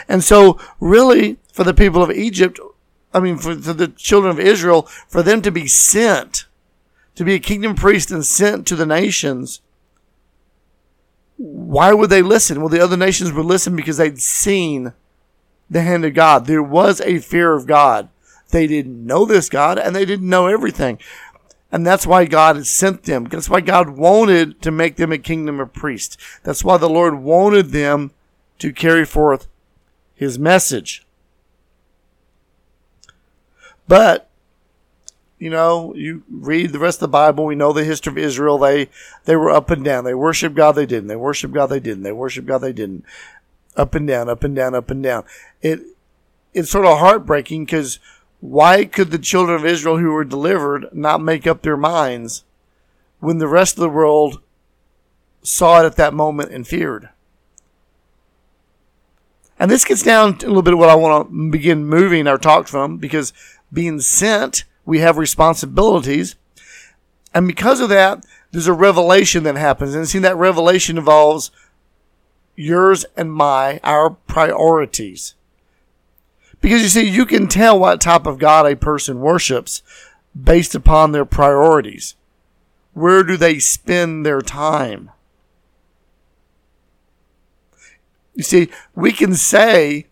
And 0.07 0.23
so, 0.23 0.59
really, 0.79 1.37
for 1.53 1.63
the 1.63 1.73
people 1.73 2.01
of 2.01 2.11
Egypt, 2.11 2.59
I 3.13 3.19
mean, 3.19 3.37
for, 3.37 3.55
for 3.55 3.73
the 3.73 3.87
children 3.87 4.31
of 4.31 4.39
Israel, 4.39 4.83
for 5.07 5.21
them 5.21 5.41
to 5.41 5.51
be 5.51 5.67
sent, 5.67 6.45
to 7.15 7.23
be 7.23 7.33
a 7.33 7.39
kingdom 7.39 7.75
priest 7.75 8.11
and 8.11 8.25
sent 8.25 8.65
to 8.67 8.75
the 8.75 8.85
nations, 8.85 9.61
why 11.37 11.93
would 11.93 12.09
they 12.09 12.21
listen? 12.21 12.59
Well, 12.59 12.69
the 12.69 12.83
other 12.83 12.97
nations 12.97 13.31
would 13.31 13.45
listen 13.45 13.75
because 13.75 13.97
they'd 13.97 14.21
seen 14.21 14.93
the 15.69 15.81
hand 15.81 16.05
of 16.05 16.13
God. 16.13 16.45
There 16.45 16.63
was 16.63 17.01
a 17.01 17.19
fear 17.19 17.53
of 17.53 17.67
God. 17.67 18.09
They 18.49 18.67
didn't 18.67 19.05
know 19.05 19.25
this 19.25 19.49
God 19.49 19.77
and 19.77 19.95
they 19.95 20.05
didn't 20.05 20.29
know 20.29 20.47
everything. 20.47 20.99
And 21.71 21.85
that's 21.85 22.07
why 22.07 22.25
God 22.25 22.65
sent 22.65 23.03
them. 23.03 23.25
That's 23.25 23.49
why 23.49 23.59
God 23.59 23.89
wanted 23.89 24.61
to 24.61 24.71
make 24.71 24.95
them 24.95 25.11
a 25.11 25.17
kingdom 25.17 25.59
of 25.59 25.73
priests. 25.73 26.15
That's 26.43 26.63
why 26.63 26.77
the 26.77 26.89
Lord 26.89 27.15
wanted 27.15 27.71
them 27.71 28.11
to 28.59 28.71
carry 28.71 29.05
forth 29.05 29.47
his 30.13 30.39
message. 30.39 31.05
But, 33.87 34.29
you 35.37 35.49
know, 35.49 35.93
you 35.95 36.23
read 36.31 36.71
the 36.71 36.79
rest 36.79 36.97
of 36.97 37.01
the 37.01 37.07
Bible, 37.09 37.45
we 37.45 37.55
know 37.55 37.73
the 37.73 37.83
history 37.83 38.11
of 38.11 38.17
Israel. 38.17 38.57
They, 38.57 38.89
they 39.25 39.35
were 39.35 39.51
up 39.51 39.69
and 39.69 39.83
down. 39.83 40.05
They 40.05 40.15
worshiped 40.15 40.55
God, 40.55 40.73
they 40.73 40.85
didn't. 40.85 41.07
They 41.07 41.15
worshiped 41.15 41.53
God, 41.53 41.67
they 41.67 41.79
didn't. 41.79 42.03
They 42.03 42.11
worshiped 42.11 42.47
God, 42.47 42.59
they 42.59 42.73
didn't. 42.73 43.03
Up 43.75 43.93
and 43.93 44.07
down, 44.07 44.29
up 44.29 44.43
and 44.43 44.55
down, 44.55 44.73
up 44.73 44.89
and 44.89 45.03
down. 45.03 45.25
It, 45.61 45.81
it's 46.53 46.71
sort 46.71 46.85
of 46.85 46.99
heartbreaking 46.99 47.65
because 47.65 47.99
why 48.49 48.85
could 48.85 49.11
the 49.11 49.17
children 49.17 49.55
of 49.55 49.65
Israel 49.65 49.97
who 49.97 50.11
were 50.11 50.23
delivered 50.23 50.87
not 50.93 51.21
make 51.21 51.47
up 51.47 51.61
their 51.61 51.77
minds 51.77 52.43
when 53.19 53.39
the 53.39 53.47
rest 53.47 53.75
of 53.75 53.81
the 53.81 53.89
world 53.89 54.41
saw 55.41 55.81
it 55.81 55.85
at 55.85 55.95
that 55.95 56.13
moment 56.13 56.51
and 56.51 56.67
feared? 56.67 57.09
And 59.57 59.71
this 59.71 59.85
gets 59.85 60.03
down 60.03 60.37
to 60.37 60.45
a 60.45 60.49
little 60.49 60.61
bit 60.61 60.73
of 60.73 60.79
what 60.79 60.89
I 60.89 60.95
want 60.95 61.29
to 61.29 61.51
begin 61.51 61.85
moving 61.85 62.27
our 62.27 62.37
talk 62.37 62.67
from 62.67 62.97
because 62.97 63.33
being 63.73 63.99
sent, 63.99 64.65
we 64.85 64.99
have 64.99 65.17
responsibilities. 65.17 66.35
And 67.33 67.47
because 67.47 67.79
of 67.79 67.89
that, 67.89 68.25
there's 68.51 68.67
a 68.67 68.73
revelation 68.73 69.43
that 69.43 69.55
happens. 69.55 69.95
And 69.95 70.07
seeing 70.07 70.21
that 70.21 70.37
revelation 70.37 70.97
involves 70.97 71.51
yours 72.55 73.05
and 73.17 73.33
my, 73.33 73.79
our 73.83 74.11
priorities. 74.11 75.35
Because 76.65 76.81
you 76.81 76.89
see, 76.89 77.07
you 77.07 77.27
can 77.27 77.47
tell 77.47 77.77
what 77.77 78.01
type 78.01 78.25
of 78.25 78.39
God 78.39 78.65
a 78.65 78.75
person 78.75 79.19
worships 79.19 79.83
based 80.35 80.73
upon 80.73 81.11
their 81.11 81.23
priorities. 81.23 82.15
Where 82.93 83.23
do 83.23 83.37
they 83.37 83.59
spend 83.59 84.25
their 84.25 84.41
time? 84.41 85.11
You 88.33 88.41
see, 88.41 88.69
we 88.95 89.11
can 89.11 89.35
say, 89.35 90.07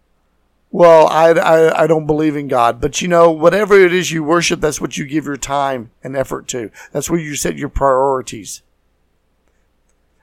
well, 0.70 1.08
I, 1.08 1.32
I, 1.32 1.86
I 1.86 1.88
don't 1.88 2.06
believe 2.06 2.36
in 2.36 2.50
God, 2.50 2.80
but 2.80 3.02
you 3.02 3.08
know, 3.08 3.32
whatever 3.32 3.74
it 3.74 3.92
is 3.92 4.12
you 4.12 4.24
worship, 4.24 4.60
that's 4.60 4.80
what 4.80 4.96
you 4.96 5.06
give 5.08 5.26
your 5.26 5.38
time 5.38 5.90
and 6.04 6.16
effort 6.16 6.48
to. 6.50 6.70
That's 6.92 7.10
where 7.10 7.20
you 7.20 7.36
set 7.36 7.58
your 7.58 7.70
priorities. 7.70 8.62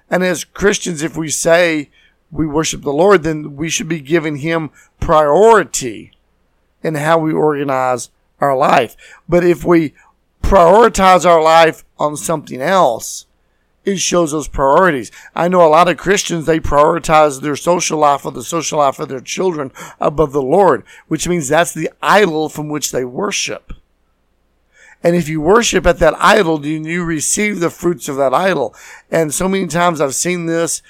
And 0.09 0.23
as 0.23 0.45
Christians, 0.45 1.03
if 1.03 1.17
we 1.17 1.29
say 1.29 1.91
we 2.31 2.47
worship 2.47 2.83
the 2.83 2.93
Lord, 2.93 3.25
then 3.25 3.57
we 3.57 3.69
should 3.69 3.89
be 3.89 4.01
giving 4.01 4.37
Him 4.37 4.71
priority 5.01 6.13
in 6.83 6.95
how 6.95 7.19
we 7.19 7.33
organize 7.33 8.11
our 8.41 8.57
life. 8.57 8.97
But 9.29 9.45
if 9.45 9.65
we 9.65 9.95
prioritize 10.43 11.25
our 11.25 11.43
life 11.43 11.85
on 11.99 12.17
something 12.17 12.61
else, 12.61 13.27
it 13.85 13.99
shows 13.99 14.33
those 14.33 14.49
priorities. 14.49 15.11
I 15.35 15.49
know 15.49 15.67
a 15.67 15.69
lot 15.69 15.89
of 15.89 15.97
Christians, 15.97 16.47
they 16.47 16.61
prioritize 16.61 17.41
their 17.41 17.57
social 17.57 17.99
life 17.99 18.25
or 18.25 18.33
the 18.33 18.43
social 18.43 18.79
life 18.79 18.99
of 18.99 19.09
their 19.09 19.21
children 19.21 19.73
above 20.01 20.33
the 20.33 20.43
Lord, 20.43 20.85
which 21.09 21.27
means 21.27 21.49
that's 21.49 21.73
the 21.73 21.91
idol 22.03 22.49
from 22.49 22.69
which 22.69 22.93
they 22.93 23.05
worship. 23.05 23.73
And 25.03 25.17
if 25.17 25.29
you 25.29 25.41
worship 25.41 25.87
at 25.87 25.99
that 25.99 26.15
idol, 26.19 26.59
then 26.59 26.85
you 26.85 27.05
receive 27.05 27.61
the 27.61 27.71
fruits 27.71 28.07
of 28.09 28.17
that 28.17 28.35
idol. 28.35 28.75
And 29.11 29.33
so 29.33 29.49
many 29.49 29.67
times 29.67 30.01
I've 30.01 30.15
seen 30.15 30.45
this, 30.45 30.83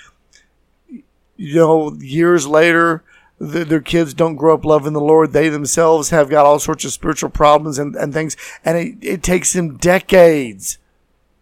you 1.36 1.54
know, 1.54 1.94
years 1.94 2.46
later, 2.46 3.04
the, 3.40 3.64
their 3.64 3.80
kids 3.80 4.12
don't 4.12 4.36
grow 4.36 4.54
up 4.54 4.66
loving 4.66 4.92
the 4.92 5.00
Lord. 5.00 5.32
They 5.32 5.48
themselves 5.48 6.10
have 6.10 6.28
got 6.28 6.44
all 6.44 6.58
sorts 6.58 6.84
of 6.84 6.92
spiritual 6.92 7.30
problems 7.30 7.78
and, 7.78 7.96
and 7.96 8.12
things. 8.12 8.36
And 8.64 8.76
it, 8.76 8.98
it 9.00 9.22
takes 9.22 9.54
them 9.54 9.78
decades. 9.78 10.76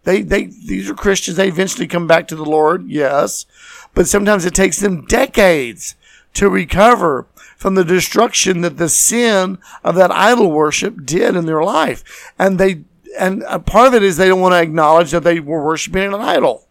They, 0.05 0.23
they, 0.23 0.45
these 0.45 0.88
are 0.88 0.95
Christians. 0.95 1.37
They 1.37 1.49
eventually 1.49 1.88
come 1.88 2.07
back 2.07 2.28
to 2.28 2.37
the 2.37 2.45
Lord. 2.45 2.88
Yes. 2.88 3.47
But 3.95 4.07
sometimes 4.07 4.45
it 4.45 4.55
takes 4.55 4.78
them 4.78 5.07
decades 5.07 5.97
to 6.35 6.49
recover 6.49 7.26
from 7.57 7.75
the 7.75 7.85
destruction 7.85 8.61
that 8.61 8.76
the 8.76 8.88
sin 8.88 9.59
of 9.83 9.97
that 9.97 10.12
idol 10.12 10.52
worship 10.52 11.05
did 11.05 11.35
in 11.35 11.47
their 11.47 11.64
life. 11.64 12.33
And 12.38 12.61
they, 12.61 12.85
and 13.19 13.43
a 13.49 13.59
part 13.59 13.88
of 13.88 13.95
it 13.95 14.05
is 14.05 14.17
they 14.17 14.28
don't 14.28 14.40
want 14.40 14.52
to 14.52 14.62
acknowledge 14.62 15.11
that 15.11 15.25
they 15.25 15.40
were 15.40 15.64
worshiping 15.64 16.05
an 16.05 16.14
idol. 16.14 16.69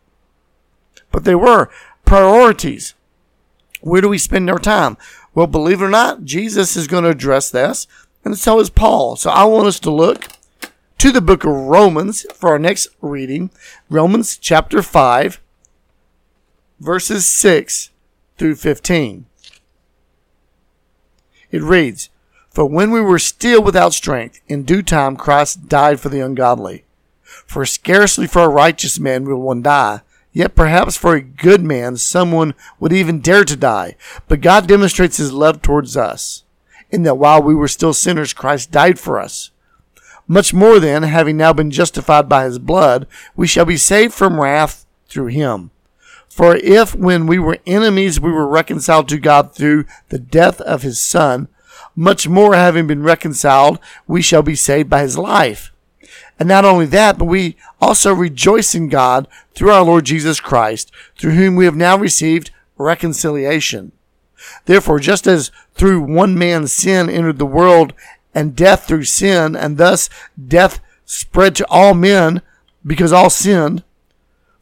But 1.12 1.26
they 1.26 1.36
were 1.36 1.70
priorities. 2.06 2.94
Where 3.82 4.02
do 4.02 4.10
we 4.10 4.18
spend 4.18 4.50
our 4.50 4.60
time? 4.60 4.98
Well, 5.38 5.46
believe 5.46 5.84
it 5.84 5.86
or 5.86 5.90
not, 5.90 6.24
Jesus 6.24 6.76
is 6.76 6.88
going 6.88 7.04
to 7.04 7.12
address 7.12 7.52
this, 7.52 7.86
and 8.26 8.36
so 8.36 8.60
is 8.60 8.72
Paul. 8.72 9.16
So 9.18 9.30
I 9.30 9.44
want 9.44 9.68
us 9.68 9.80
to 9.82 9.92
look 9.92 10.30
to 10.98 11.12
the 11.12 11.22
book 11.22 11.44
of 11.44 11.52
Romans 11.52 12.26
for 12.34 12.50
our 12.50 12.58
next 12.58 12.88
reading. 13.02 13.52
Romans 13.88 14.36
chapter 14.36 14.82
5, 14.82 15.40
verses 16.80 17.28
6 17.28 17.92
through 18.40 18.56
15. 18.56 19.28
It 21.52 21.62
reads, 21.62 22.10
For 22.50 22.66
when 22.66 22.90
we 22.90 23.02
were 23.02 23.20
still 23.20 23.62
without 23.62 23.94
strength, 23.94 24.42
in 24.48 24.64
due 24.64 24.82
time 24.82 25.16
Christ 25.16 25.70
died 25.70 26.00
for 26.00 26.10
the 26.10 26.20
ungodly. 26.20 26.84
For 27.22 27.64
scarcely 27.64 28.26
for 28.26 28.42
a 28.42 28.50
righteous 28.50 28.98
man 28.98 29.26
will 29.26 29.42
one 29.42 29.62
die 29.62 30.02
Yet 30.38 30.54
perhaps 30.54 30.96
for 30.96 31.16
a 31.16 31.22
good 31.22 31.64
man, 31.64 31.98
someone 31.98 32.54
would 32.80 32.94
even 32.94 33.22
dare 33.22 33.44
to 33.44 33.56
die. 33.56 33.96
But 34.28 34.42
God 34.42 34.68
demonstrates 34.68 35.18
his 35.18 35.34
love 35.34 35.64
towards 35.64 35.98
us, 35.98 36.44
in 36.92 37.02
that 37.02 37.18
while 37.18 37.42
we 37.42 37.56
were 37.56 37.68
still 37.68 37.92
sinners, 37.92 38.34
Christ 38.34 38.70
died 38.70 39.00
for 39.00 39.20
us. 39.20 39.50
Much 40.28 40.54
more 40.54 40.80
then, 40.80 41.02
having 41.02 41.38
now 41.38 41.54
been 41.54 41.72
justified 41.72 42.30
by 42.30 42.44
his 42.44 42.60
blood, 42.60 43.08
we 43.36 43.48
shall 43.48 43.66
be 43.66 43.78
saved 43.78 44.14
from 44.14 44.40
wrath 44.40 44.86
through 45.10 45.26
him. 45.26 45.72
For 46.30 46.58
if 46.58 46.94
when 46.94 47.26
we 47.26 47.40
were 47.40 47.58
enemies 47.66 48.20
we 48.20 48.32
were 48.32 48.48
reconciled 48.48 49.10
to 49.10 49.18
God 49.18 49.56
through 49.56 49.86
the 50.10 50.20
death 50.20 50.62
of 50.62 50.84
his 50.84 51.02
son, 51.02 51.48
much 51.96 52.28
more 52.28 52.54
having 52.54 52.86
been 52.86 53.02
reconciled, 53.02 53.80
we 54.06 54.22
shall 54.22 54.44
be 54.44 54.54
saved 54.54 54.88
by 54.88 55.02
his 55.02 55.18
life. 55.18 55.72
And 56.40 56.48
not 56.48 56.66
only 56.66 56.86
that, 56.88 57.18
but 57.18 57.26
we 57.26 57.58
also 57.82 58.14
rejoice 58.14 58.76
in 58.76 58.90
God 58.90 59.28
through 59.54 59.72
our 59.72 59.84
Lord 59.84 60.06
Jesus 60.06 60.40
Christ, 60.40 60.92
through 61.18 61.32
whom 61.32 61.56
we 61.56 61.66
have 61.66 61.76
now 61.76 61.98
received 61.98 62.52
reconciliation. 62.78 63.92
Therefore, 64.66 65.00
just 65.00 65.26
as 65.26 65.52
through 65.74 66.02
one 66.02 66.38
man's 66.38 66.72
sin 66.72 67.10
entered 67.10 67.40
the 67.40 67.46
world 67.46 67.94
and 68.36 68.56
death 68.56 68.88
through 68.88 69.06
sin, 69.06 69.56
and 69.56 69.78
thus 69.78 70.10
death 70.48 70.80
spread 71.06 71.56
to 71.56 71.68
all 71.70 71.94
men 71.96 72.42
because 72.86 73.12
all 73.12 73.30
sinned, 73.30 73.84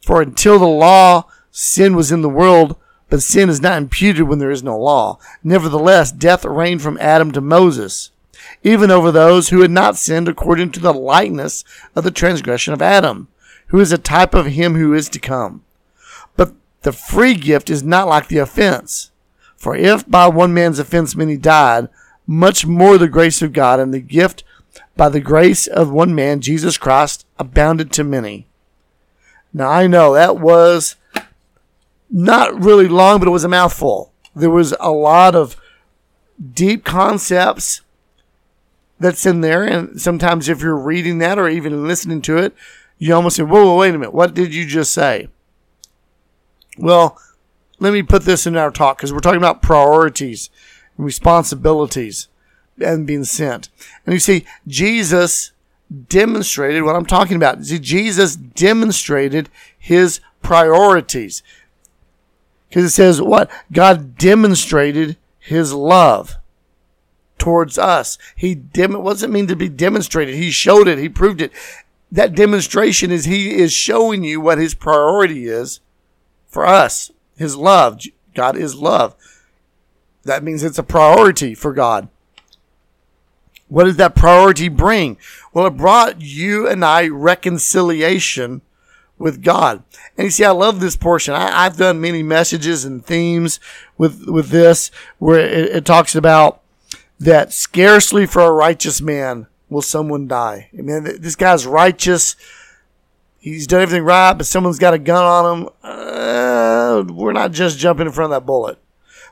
for 0.00 0.22
until 0.22 0.58
the 0.58 0.66
law, 0.66 1.26
sin 1.50 1.94
was 1.94 2.10
in 2.10 2.22
the 2.22 2.28
world, 2.28 2.76
but 3.10 3.22
sin 3.22 3.48
is 3.48 3.60
not 3.60 3.78
imputed 3.78 4.22
when 4.24 4.38
there 4.38 4.50
is 4.50 4.62
no 4.62 4.78
law. 4.78 5.18
Nevertheless, 5.44 6.10
death 6.10 6.44
reigned 6.44 6.80
from 6.80 6.98
Adam 6.98 7.32
to 7.32 7.40
Moses 7.40 8.10
even 8.66 8.90
over 8.90 9.12
those 9.12 9.50
who 9.50 9.62
had 9.62 9.70
not 9.70 9.96
sinned 9.96 10.26
according 10.26 10.72
to 10.72 10.80
the 10.80 10.92
likeness 10.92 11.62
of 11.94 12.02
the 12.02 12.10
transgression 12.10 12.74
of 12.74 12.82
Adam, 12.82 13.28
who 13.68 13.78
is 13.78 13.92
a 13.92 13.98
type 13.98 14.34
of 14.34 14.46
him 14.46 14.74
who 14.74 14.92
is 14.92 15.08
to 15.08 15.20
come. 15.20 15.62
But 16.36 16.52
the 16.82 16.90
free 16.90 17.34
gift 17.34 17.70
is 17.70 17.84
not 17.84 18.08
like 18.08 18.26
the 18.26 18.38
offense. 18.38 19.12
For 19.56 19.76
if 19.76 20.10
by 20.10 20.26
one 20.26 20.52
man's 20.52 20.80
offense 20.80 21.14
many 21.14 21.36
died, 21.36 21.88
much 22.26 22.66
more 22.66 22.98
the 22.98 23.06
grace 23.06 23.40
of 23.40 23.52
God 23.52 23.78
and 23.78 23.94
the 23.94 24.00
gift 24.00 24.42
by 24.96 25.10
the 25.10 25.20
grace 25.20 25.68
of 25.68 25.92
one 25.92 26.12
man, 26.12 26.40
Jesus 26.40 26.76
Christ, 26.76 27.24
abounded 27.38 27.92
to 27.92 28.02
many. 28.02 28.48
Now 29.54 29.68
I 29.68 29.86
know 29.86 30.12
that 30.14 30.40
was 30.40 30.96
not 32.10 32.60
really 32.60 32.88
long, 32.88 33.20
but 33.20 33.28
it 33.28 33.30
was 33.30 33.44
a 33.44 33.48
mouthful. 33.48 34.12
There 34.34 34.50
was 34.50 34.74
a 34.80 34.90
lot 34.90 35.36
of 35.36 35.56
deep 36.52 36.84
concepts 36.84 37.82
that's 38.98 39.26
in 39.26 39.40
there. 39.40 39.64
And 39.64 40.00
sometimes 40.00 40.48
if 40.48 40.60
you're 40.60 40.76
reading 40.76 41.18
that 41.18 41.38
or 41.38 41.48
even 41.48 41.86
listening 41.86 42.22
to 42.22 42.38
it, 42.38 42.54
you 42.98 43.14
almost 43.14 43.36
say, 43.36 43.42
whoa, 43.42 43.76
wait 43.76 43.94
a 43.94 43.98
minute. 43.98 44.14
What 44.14 44.34
did 44.34 44.54
you 44.54 44.66
just 44.66 44.92
say? 44.92 45.28
Well, 46.78 47.18
let 47.78 47.92
me 47.92 48.02
put 48.02 48.22
this 48.22 48.46
in 48.46 48.56
our 48.56 48.70
talk 48.70 48.96
because 48.96 49.12
we're 49.12 49.20
talking 49.20 49.38
about 49.38 49.62
priorities 49.62 50.50
and 50.96 51.04
responsibilities 51.04 52.28
and 52.80 53.06
being 53.06 53.24
sent. 53.24 53.68
And 54.04 54.14
you 54.14 54.18
see, 54.20 54.44
Jesus 54.66 55.52
demonstrated 56.08 56.82
what 56.82 56.96
I'm 56.96 57.06
talking 57.06 57.36
about. 57.36 57.64
See, 57.64 57.78
Jesus 57.78 58.36
demonstrated 58.36 59.48
his 59.78 60.20
priorities. 60.42 61.42
Because 62.68 62.84
it 62.84 62.90
says 62.90 63.20
what? 63.20 63.50
God 63.72 64.18
demonstrated 64.18 65.16
his 65.38 65.72
love 65.72 66.36
towards 67.38 67.78
us. 67.78 68.18
He 68.34 68.54
dem- 68.54 69.02
does 69.04 69.22
it 69.22 69.30
mean 69.30 69.46
to 69.48 69.56
be 69.56 69.68
demonstrated? 69.68 70.34
He 70.34 70.50
showed 70.50 70.88
it. 70.88 70.98
He 70.98 71.08
proved 71.08 71.40
it. 71.40 71.52
That 72.10 72.34
demonstration 72.34 73.10
is 73.10 73.24
he 73.24 73.54
is 73.54 73.72
showing 73.72 74.24
you 74.24 74.40
what 74.40 74.58
his 74.58 74.74
priority 74.74 75.46
is 75.46 75.80
for 76.46 76.66
us. 76.66 77.10
His 77.36 77.56
love. 77.56 78.00
God 78.34 78.56
is 78.56 78.74
love. 78.74 79.14
That 80.24 80.42
means 80.42 80.62
it's 80.62 80.78
a 80.78 80.82
priority 80.82 81.54
for 81.54 81.72
God. 81.72 82.08
What 83.68 83.84
did 83.84 83.96
that 83.96 84.14
priority 84.14 84.68
bring? 84.68 85.18
Well, 85.52 85.66
it 85.66 85.76
brought 85.76 86.20
you 86.20 86.68
and 86.68 86.84
I 86.84 87.08
reconciliation 87.08 88.62
with 89.18 89.42
God. 89.42 89.82
And 90.16 90.26
you 90.26 90.30
see, 90.30 90.44
I 90.44 90.50
love 90.50 90.80
this 90.80 90.96
portion. 90.96 91.34
I, 91.34 91.64
have 91.64 91.76
done 91.76 92.00
many 92.00 92.22
messages 92.22 92.84
and 92.84 93.04
themes 93.04 93.58
with, 93.96 94.26
with 94.26 94.50
this 94.50 94.90
where 95.18 95.40
it, 95.40 95.76
it 95.76 95.84
talks 95.84 96.14
about 96.14 96.60
that 97.18 97.52
scarcely 97.52 98.26
for 98.26 98.42
a 98.42 98.52
righteous 98.52 99.00
man 99.00 99.46
will 99.68 99.82
someone 99.82 100.28
die. 100.28 100.70
I 100.76 100.82
mean, 100.82 101.04
this 101.04 101.36
guy's 101.36 101.66
righteous. 101.66 102.36
He's 103.38 103.66
done 103.66 103.82
everything 103.82 104.04
right, 104.04 104.32
but 104.32 104.46
someone's 104.46 104.78
got 104.78 104.94
a 104.94 104.98
gun 104.98 105.24
on 105.24 105.58
him. 105.58 105.68
Uh, 105.82 107.04
we're 107.12 107.32
not 107.32 107.52
just 107.52 107.78
jumping 107.78 108.06
in 108.06 108.12
front 108.12 108.32
of 108.32 108.36
that 108.36 108.46
bullet. 108.46 108.78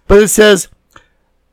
But 0.07 0.23
it 0.23 0.29
says, 0.29 0.69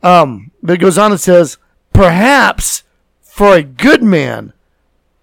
um, 0.04 0.52
but 0.62 0.74
it 0.74 0.78
goes 0.78 0.98
on 0.98 1.12
and 1.12 1.20
says, 1.20 1.58
perhaps 1.94 2.84
for 3.22 3.56
a 3.56 3.64
good 3.64 4.04
man, 4.04 4.54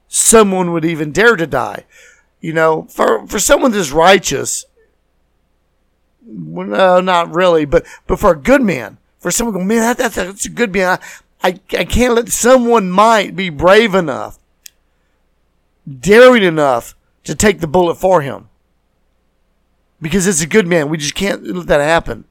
someone 0.09 0.73
would 0.73 0.85
even 0.85 1.12
dare 1.12 1.37
to 1.37 1.47
die. 1.47 1.85
You 2.41 2.53
know, 2.53 2.87
for, 2.88 3.27
for 3.27 3.38
someone 3.38 3.73
that's 3.73 3.91
righteous, 3.91 4.65
well, 6.25 6.67
no, 6.67 7.00
not 7.00 7.35
really, 7.35 7.65
but, 7.65 7.85
but 8.07 8.19
for 8.19 8.33
a 8.33 8.37
good 8.38 8.62
man, 8.62 8.98
for 9.19 9.31
someone 9.31 9.55
to 9.55 9.59
go, 9.61 9.65
man, 9.65 9.81
that, 9.81 9.99
that's, 9.99 10.17
a, 10.17 10.25
that's 10.25 10.47
a 10.47 10.51
good 10.51 10.73
man. 10.73 10.99
I, 11.43 11.49
I, 11.49 11.61
I 11.79 11.85
can't 11.85 12.15
let 12.15 12.29
someone 12.29 12.91
might 12.91 13.37
be 13.37 13.51
brave 13.51 13.95
enough, 13.95 14.39
daring 15.89 16.43
enough 16.43 16.95
to 17.25 17.35
take 17.35 17.61
the 17.61 17.67
bullet 17.67 17.97
for 17.97 18.23
him. 18.23 18.49
Because 20.01 20.27
it's 20.27 20.43
a 20.43 20.47
good 20.47 20.67
man. 20.67 20.89
We 20.89 20.97
just 20.97 21.15
can't 21.15 21.43
let 21.45 21.67
that 21.67 21.81
happen. 21.81 22.25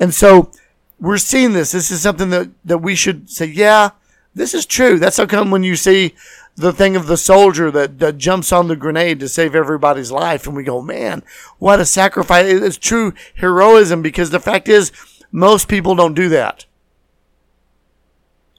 And 0.00 0.14
so 0.14 0.50
we're 0.98 1.18
seeing 1.18 1.52
this. 1.52 1.72
This 1.72 1.90
is 1.90 2.00
something 2.00 2.30
that, 2.30 2.50
that 2.64 2.78
we 2.78 2.94
should 2.94 3.28
say, 3.28 3.46
yeah, 3.46 3.90
this 4.34 4.54
is 4.54 4.64
true. 4.64 4.98
That's 4.98 5.18
how 5.18 5.26
come 5.26 5.50
when 5.50 5.62
you 5.62 5.76
see 5.76 6.14
the 6.56 6.72
thing 6.72 6.96
of 6.96 7.06
the 7.06 7.16
soldier 7.16 7.70
that, 7.70 7.98
that 7.98 8.18
jumps 8.18 8.52
on 8.52 8.68
the 8.68 8.76
grenade 8.76 9.20
to 9.20 9.28
save 9.28 9.54
everybody's 9.54 10.12
life. 10.12 10.46
And 10.46 10.54
we 10.54 10.64
go, 10.64 10.82
man, 10.82 11.22
what 11.58 11.80
a 11.80 11.86
sacrifice. 11.86 12.46
It's 12.46 12.76
true 12.76 13.14
heroism 13.36 14.02
because 14.02 14.30
the 14.30 14.40
fact 14.40 14.68
is, 14.68 14.92
most 15.30 15.68
people 15.68 15.94
don't 15.94 16.14
do 16.14 16.28
that. 16.28 16.66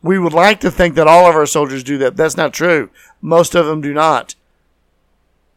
We 0.02 0.20
would 0.20 0.34
like 0.34 0.60
to 0.62 0.72
think 0.72 0.96
that 0.96 1.08
all 1.08 1.30
of 1.30 1.36
our 1.36 1.46
soldiers 1.46 1.84
do 1.84 1.98
that. 2.00 2.18
That's 2.18 2.36
not 2.36 2.54
true. 2.54 2.90
Most 3.22 3.56
of 3.56 3.66
them 3.66 3.80
do 3.80 3.94
not. 3.94 4.36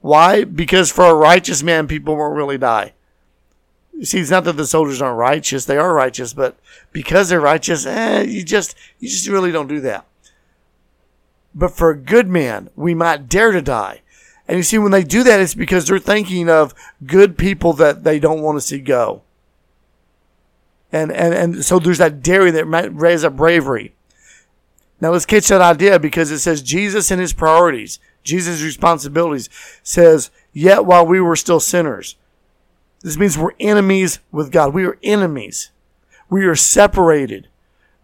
Why? 0.01 0.45
Because 0.45 0.93
for 0.93 1.07
a 1.07 1.15
righteous 1.15 1.63
man, 1.65 1.89
people 1.89 2.17
won't 2.17 2.37
really 2.37 2.59
die. 2.59 2.93
You 3.93 4.05
see, 4.05 4.21
it's 4.21 4.31
not 4.31 4.45
that 4.45 4.53
the 4.53 4.67
soldiers 4.67 5.01
aren't 5.01 5.19
righteous; 5.19 5.65
they 5.65 5.79
are 5.79 5.93
righteous, 5.95 6.35
but 6.35 6.57
because 6.93 7.29
they're 7.31 7.41
righteous, 7.41 7.87
eh, 7.87 8.23
you 8.23 8.45
just 8.45 8.77
you 9.01 9.09
just 9.09 9.27
really 9.27 9.51
don't 9.51 9.69
do 9.69 9.81
that. 9.81 10.05
But 11.57 11.73
for 11.73 11.89
a 11.89 11.97
good 11.97 12.29
man, 12.29 12.69
we 12.77 12.95
might 12.95 13.31
dare 13.31 13.51
to 13.51 13.63
die. 13.63 14.03
And 14.47 14.59
you 14.59 14.63
see, 14.63 14.79
when 14.79 14.93
they 14.93 15.03
do 15.03 15.25
that, 15.25 15.41
it's 15.41 15.55
because 15.55 15.87
they're 15.87 15.99
thinking 15.99 16.51
of 16.51 16.75
good 17.05 17.39
people 17.39 17.73
that 17.73 18.05
they 18.05 18.21
don't 18.21 18.43
want 18.43 18.59
to 18.59 18.61
see 18.61 18.79
go. 18.79 19.23
And, 20.93 21.11
and, 21.11 21.35
and 21.35 21.65
so 21.65 21.79
there's 21.79 21.99
that 21.99 22.23
daring 22.23 22.53
that 22.55 22.69
might 22.69 22.95
raise 22.95 23.25
up 23.25 23.37
bravery. 23.37 23.95
Now 25.01 25.11
let's 25.11 25.27
catch 25.27 25.49
that 25.49 25.63
idea 25.63 25.99
because 25.99 26.31
it 26.31 26.39
says 26.39 26.63
Jesus 26.63 27.11
and 27.11 27.21
his 27.21 27.33
priorities, 27.33 27.99
Jesus' 28.23 28.63
responsibilities 28.63 29.49
says, 29.83 30.31
yet 30.53 30.85
while 30.85 31.07
we 31.07 31.21
were 31.21 31.37
still 31.37 31.61
sinners. 31.61 32.17
This 33.01 33.19
means 33.19 33.37
we're 33.37 33.53
enemies 33.59 34.21
with 34.31 34.53
God. 34.53 34.75
We 34.75 34.85
are 34.85 34.99
enemies. 35.03 35.71
We 36.29 36.45
are 36.45 36.57
separated. 36.57 37.49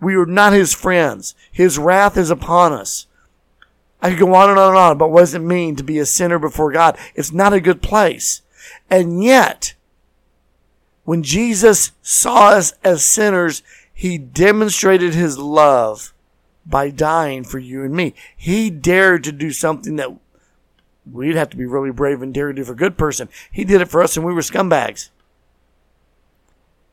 We 0.00 0.16
are 0.16 0.26
not 0.26 0.52
his 0.52 0.74
friends. 0.74 1.34
His 1.50 1.78
wrath 1.78 2.16
is 2.16 2.30
upon 2.30 2.72
us. 2.72 3.06
I 4.02 4.10
could 4.10 4.18
go 4.18 4.34
on 4.34 4.50
and 4.50 4.58
on 4.58 4.70
and 4.70 4.78
on 4.78 4.92
about 4.92 5.12
what 5.12 5.20
does 5.20 5.34
it 5.34 5.38
mean 5.38 5.76
to 5.76 5.84
be 5.84 6.00
a 6.00 6.06
sinner 6.06 6.40
before 6.40 6.72
God. 6.72 6.98
It's 7.14 7.32
not 7.32 7.52
a 7.52 7.60
good 7.60 7.80
place. 7.80 8.42
And 8.90 9.22
yet, 9.22 9.74
when 11.04 11.22
Jesus 11.22 11.92
saw 12.02 12.48
us 12.48 12.74
as 12.82 13.04
sinners, 13.04 13.62
he 13.94 14.18
demonstrated 14.18 15.14
his 15.14 15.38
love 15.38 16.12
by 16.66 16.90
dying 16.90 17.44
for 17.44 17.60
you 17.60 17.84
and 17.84 17.94
me. 17.94 18.14
He 18.36 18.70
dared 18.70 19.22
to 19.24 19.32
do 19.32 19.52
something 19.52 19.96
that 19.96 20.10
we'd 21.10 21.36
have 21.36 21.50
to 21.50 21.56
be 21.56 21.66
really 21.66 21.92
brave 21.92 22.22
and 22.22 22.34
dare 22.34 22.48
to 22.48 22.54
do 22.54 22.64
for 22.64 22.72
a 22.72 22.76
good 22.76 22.98
person. 22.98 23.28
He 23.50 23.64
did 23.64 23.80
it 23.80 23.88
for 23.88 24.02
us 24.02 24.16
and 24.16 24.26
we 24.26 24.34
were 24.34 24.40
scumbags. 24.40 25.10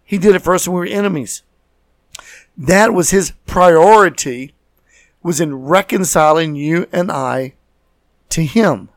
He 0.05 0.19
did 0.19 0.35
it 0.35 0.39
for 0.39 0.53
us 0.53 0.67
and 0.67 0.75
we 0.75 0.81
were 0.81 0.85
enemies. 0.85 1.41
That 2.57 2.93
was 2.93 3.11
his 3.11 3.31
priority 3.45 4.53
was 5.21 5.41
in 5.41 5.55
reconciling 5.55 6.55
you 6.55 6.87
and 6.91 7.11
I 7.11 7.53
to 8.29 8.43
Him. 8.43 8.89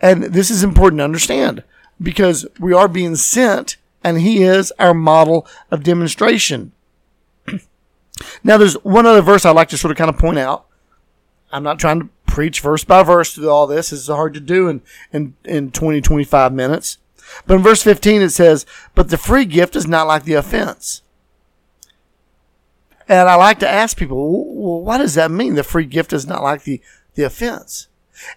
And 0.00 0.24
this 0.24 0.50
is 0.50 0.62
important 0.62 1.00
to 1.00 1.04
understand 1.04 1.62
because 2.00 2.46
we 2.58 2.72
are 2.72 2.88
being 2.88 3.16
sent 3.16 3.76
and 4.02 4.20
He 4.20 4.42
is 4.42 4.72
our 4.78 4.94
model 4.94 5.46
of 5.70 5.82
demonstration. 5.82 6.72
now, 8.44 8.56
there's 8.56 8.74
one 8.84 9.06
other 9.06 9.22
verse 9.22 9.44
I'd 9.44 9.56
like 9.56 9.68
to 9.68 9.78
sort 9.78 9.90
of 9.90 9.98
kind 9.98 10.10
of 10.10 10.18
point 10.18 10.38
out. 10.38 10.66
I'm 11.52 11.62
not 11.62 11.78
trying 11.78 12.00
to 12.00 12.08
preach 12.26 12.60
verse 12.60 12.84
by 12.84 13.02
verse 13.02 13.34
through 13.34 13.50
all 13.50 13.66
this. 13.66 13.92
It's 13.92 14.06
hard 14.06 14.34
to 14.34 14.40
do 14.40 14.68
in, 14.68 14.82
in, 15.12 15.34
in 15.44 15.70
20, 15.72 16.00
25 16.00 16.52
minutes. 16.52 16.98
But 17.46 17.56
in 17.56 17.62
verse 17.62 17.82
15, 17.82 18.22
it 18.22 18.30
says, 18.30 18.66
But 18.94 19.10
the 19.10 19.18
free 19.18 19.44
gift 19.44 19.76
is 19.76 19.86
not 19.86 20.06
like 20.06 20.24
the 20.24 20.34
offense. 20.34 21.02
And 23.10 23.28
I 23.28 23.34
like 23.34 23.58
to 23.58 23.68
ask 23.68 23.96
people, 23.96 24.54
well, 24.54 24.82
what 24.82 24.98
does 24.98 25.14
that 25.14 25.32
mean? 25.32 25.56
The 25.56 25.64
free 25.64 25.84
gift 25.84 26.12
is 26.12 26.28
not 26.28 26.44
like 26.44 26.62
the, 26.62 26.80
the 27.16 27.24
offense. 27.24 27.88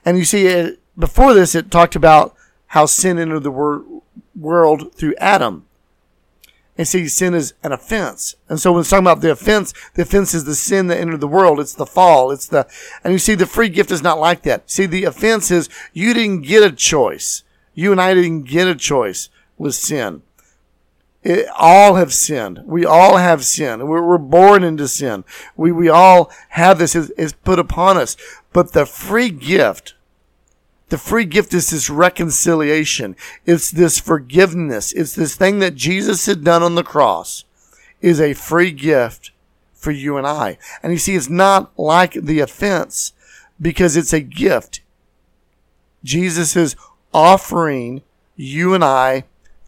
And 0.03 0.17
you 0.17 0.25
see, 0.25 0.47
it, 0.47 0.79
before 0.97 1.35
this, 1.35 1.53
it 1.53 1.69
talked 1.69 1.95
about 1.95 2.35
how 2.65 2.87
sin 2.87 3.19
entered 3.19 3.43
the 3.43 3.51
wor- 3.51 3.85
world 4.35 4.95
through 4.95 5.13
Adam. 5.19 5.67
And 6.75 6.87
see, 6.87 7.07
sin 7.07 7.35
is 7.35 7.53
an 7.61 7.71
offense. 7.71 8.33
And 8.49 8.59
so 8.59 8.71
when 8.71 8.81
it's 8.81 8.89
talking 8.89 9.05
about 9.05 9.21
the 9.21 9.31
offense, 9.31 9.75
the 9.93 10.01
offense 10.01 10.33
is 10.33 10.45
the 10.45 10.55
sin 10.55 10.87
that 10.87 10.99
entered 10.99 11.21
the 11.21 11.27
world. 11.27 11.59
It's 11.59 11.75
the 11.75 11.85
fall. 11.85 12.31
It's 12.31 12.47
the, 12.47 12.67
and 13.03 13.13
you 13.13 13.19
see, 13.19 13.35
the 13.35 13.45
free 13.45 13.69
gift 13.69 13.91
is 13.91 14.01
not 14.01 14.17
like 14.17 14.41
that. 14.41 14.71
See, 14.71 14.87
the 14.87 15.03
offense 15.03 15.51
is 15.51 15.69
you 15.93 16.15
didn't 16.15 16.47
get 16.47 16.63
a 16.63 16.75
choice. 16.75 17.43
You 17.75 17.91
and 17.91 18.01
I 18.01 18.15
didn't 18.15 18.45
get 18.45 18.67
a 18.67 18.73
choice 18.73 19.29
with 19.55 19.75
sin. 19.75 20.23
It, 21.23 21.47
all 21.57 21.95
have 21.95 22.13
sinned. 22.13 22.61
We 22.65 22.85
all 22.85 23.17
have 23.17 23.45
sin. 23.45 23.87
We're, 23.87 24.05
we're 24.05 24.17
born 24.17 24.63
into 24.63 24.87
sin. 24.87 25.23
We, 25.55 25.71
we 25.71 25.87
all 25.89 26.29
have 26.49 26.79
this 26.79 26.95
is, 26.95 27.11
is 27.11 27.33
put 27.33 27.59
upon 27.59 27.97
us. 27.97 28.17
But 28.51 28.73
the 28.73 28.85
free 28.85 29.29
gift, 29.29 29.95
the 30.89 30.97
free 30.97 31.25
gift 31.25 31.53
is 31.53 31.69
this 31.69 31.89
reconciliation. 31.89 33.15
It's 33.45 33.71
this 33.71 33.99
forgiveness. 33.99 34.91
It's 34.91 35.15
this 35.15 35.35
thing 35.35 35.59
that 35.59 35.75
Jesus 35.75 36.25
had 36.25 36.43
done 36.43 36.61
on 36.61 36.75
the 36.75 36.83
cross 36.83 37.45
is 38.01 38.19
a 38.19 38.33
free 38.33 38.71
gift 38.71 39.31
for 39.73 39.91
you 39.91 40.17
and 40.17 40.27
I. 40.27 40.57
And 40.81 40.91
you 40.91 40.99
see, 40.99 41.15
it's 41.15 41.29
not 41.29 41.77
like 41.79 42.13
the 42.13 42.41
offense 42.41 43.13
because 43.61 43.95
it's 43.95 44.13
a 44.13 44.19
gift. 44.19 44.81
Jesus 46.03 46.57
is 46.57 46.75
offering 47.13 48.01
you 48.35 48.73
and 48.73 48.83
I 48.83 49.23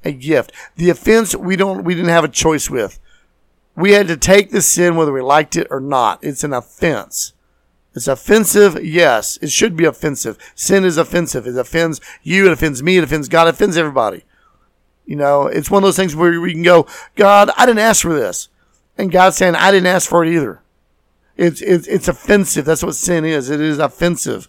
a 0.05 0.11
gift. 0.11 0.51
The 0.75 0.89
offense 0.89 1.35
we 1.35 1.55
don't 1.55 1.83
we 1.83 1.95
didn't 1.95 2.09
have 2.09 2.23
a 2.23 2.29
choice 2.29 2.69
with. 2.69 2.99
we 3.75 3.91
had 3.91 4.07
to 4.07 4.17
take 4.17 4.51
the 4.51 4.61
sin 4.61 4.95
whether 4.95 5.11
we 5.11 5.21
liked 5.21 5.55
it 5.55 5.67
or 5.69 5.79
not. 5.79 6.23
It's 6.23 6.43
an 6.43 6.53
offense. 6.53 7.33
It's 7.93 8.07
offensive, 8.07 8.83
yes. 8.83 9.37
It 9.41 9.51
should 9.51 9.75
be 9.75 9.85
offensive. 9.85 10.37
Sin 10.53 10.83
is 10.83 10.97
offensive. 10.97 11.47
It 11.47 11.57
offends 11.57 12.01
you, 12.23 12.45
it 12.47 12.51
offends 12.51 12.83
me, 12.83 12.97
it 12.97 13.03
offends 13.03 13.29
God, 13.29 13.47
it 13.47 13.53
offends 13.55 13.77
everybody. 13.77 14.23
You 15.05 15.15
know, 15.15 15.47
it's 15.47 15.69
one 15.69 15.83
of 15.83 15.87
those 15.87 15.95
things 15.95 16.15
where 16.15 16.39
we 16.41 16.53
can 16.53 16.63
go, 16.63 16.87
God, 17.15 17.51
I 17.57 17.65
didn't 17.65 17.79
ask 17.79 18.01
for 18.01 18.13
this. 18.13 18.49
And 18.97 19.11
God's 19.11 19.37
saying, 19.37 19.55
I 19.55 19.71
didn't 19.71 19.87
ask 19.87 20.09
for 20.09 20.25
it 20.25 20.33
either. 20.33 20.61
It's, 21.37 21.61
it's, 21.61 21.87
it's 21.87 22.07
offensive. 22.07 22.65
That's 22.65 22.83
what 22.83 22.95
sin 22.95 23.25
is. 23.25 23.49
It 23.49 23.61
is 23.61 23.77
offensive. 23.77 24.47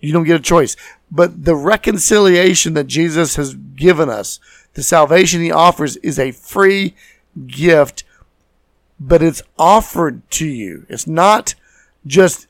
You 0.00 0.12
don't 0.12 0.24
get 0.24 0.40
a 0.40 0.42
choice. 0.42 0.76
But 1.10 1.44
the 1.44 1.54
reconciliation 1.54 2.74
that 2.74 2.88
Jesus 2.88 3.36
has 3.36 3.54
given 3.54 4.08
us, 4.08 4.40
the 4.74 4.82
salvation 4.82 5.40
he 5.40 5.52
offers 5.52 5.96
is 5.98 6.18
a 6.18 6.32
free 6.32 6.94
gift, 7.46 8.04
but 8.98 9.22
it's 9.22 9.42
offered 9.58 10.28
to 10.30 10.46
you. 10.46 10.86
It's 10.88 11.06
not 11.06 11.54
just 12.06 12.46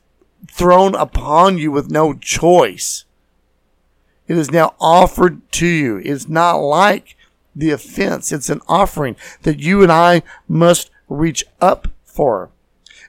thrown 0.49 0.95
upon 0.95 1.57
you 1.57 1.71
with 1.71 1.91
no 1.91 2.13
choice. 2.13 3.05
It 4.27 4.37
is 4.37 4.51
now 4.51 4.75
offered 4.79 5.51
to 5.53 5.67
you. 5.67 5.97
It's 5.97 6.29
not 6.29 6.57
like 6.57 7.15
the 7.55 7.71
offense. 7.71 8.31
It's 8.31 8.49
an 8.49 8.61
offering 8.67 9.15
that 9.43 9.59
you 9.59 9.83
and 9.83 9.91
I 9.91 10.23
must 10.47 10.91
reach 11.09 11.45
up 11.61 11.87
for. 12.03 12.49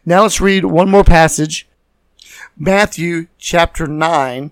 Now 0.05 0.23
let's 0.23 0.41
read 0.41 0.65
one 0.65 0.91
more 0.91 1.05
passage. 1.05 1.69
Matthew 2.57 3.29
chapter 3.39 3.87
9, 3.87 4.51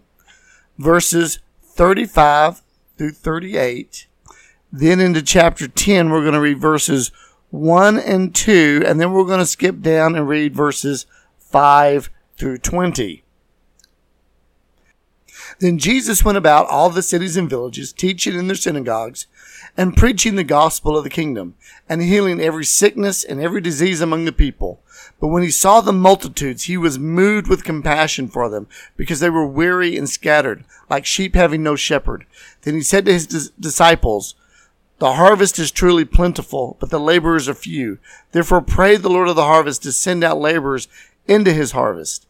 verses 0.79 1.40
35 1.62 2.62
through 2.96 3.12
38. 3.12 4.07
Then 4.73 5.01
into 5.01 5.21
chapter 5.21 5.69
10, 5.69 6.09
we're 6.09 6.23
going 6.23 6.33
to 6.33 6.41
read 6.41 6.59
verses 6.59 7.13
1 7.51 7.99
and 7.99 8.35
2, 8.35 8.83
and 8.87 8.99
then 8.99 9.13
we're 9.13 9.25
going 9.25 9.39
to 9.39 9.47
skip 9.47 9.83
down 9.83 10.17
and 10.17 10.27
read 10.27 10.57
verses 10.57 11.05
5 11.39 12.09
through 12.39 12.57
20. 12.57 13.23
Then 15.61 15.77
Jesus 15.77 16.25
went 16.25 16.39
about 16.39 16.69
all 16.69 16.89
the 16.89 17.03
cities 17.03 17.37
and 17.37 17.51
villages, 17.51 17.93
teaching 17.93 18.35
in 18.35 18.47
their 18.47 18.57
synagogues, 18.57 19.27
and 19.77 19.95
preaching 19.95 20.37
the 20.37 20.45
gospel 20.45 20.97
of 20.97 21.05
the 21.05 21.11
kingdom, 21.11 21.55
and 21.87 22.01
healing 22.01 22.41
every 22.41 22.65
sickness 22.65 23.23
and 23.23 23.43
every 23.43 23.61
disease 23.61 24.01
among 24.01 24.25
the 24.25 24.33
people. 24.33 24.81
But 25.21 25.29
when 25.29 25.43
he 25.43 25.51
saw 25.51 25.83
the 25.83 25.93
multitudes, 25.93 26.65
he 26.65 26.79
was 26.79 26.99
moved 26.99 27.47
with 27.47 27.63
compassion 27.65 28.29
for 28.29 28.49
them, 28.49 28.67
because 28.97 29.21
they 29.21 29.31
were 29.31 29.47
weary 29.47 29.99
and 29.99 30.09
scattered, 30.09 30.65
like 30.89 31.05
sheep 31.05 31.35
having 31.35 31.63
no 31.63 31.77
shepherd. 31.77 32.25
Then 32.63 32.75
he 32.75 32.83
said 32.83 33.05
to 33.05 33.13
his 33.13 33.27
disciples, 33.61 34.35
The 35.03 35.15
harvest 35.15 35.59
is 35.59 35.73
truly 35.73 36.05
plentiful, 36.05 36.77
but 36.79 36.91
the 36.91 37.01
laborers 37.01 37.49
are 37.49 37.55
few. 37.55 37.99
Therefore 38.31 38.62
pray 38.62 38.95
the 38.95 39.11
Lord 39.11 39.27
of 39.27 39.35
the 39.35 39.43
harvest 39.43 39.83
to 39.83 39.91
send 39.91 40.23
out 40.23 40.38
laborers 40.38 40.87
into 41.27 41.53
his 41.53 41.73
harvest. 41.73 42.29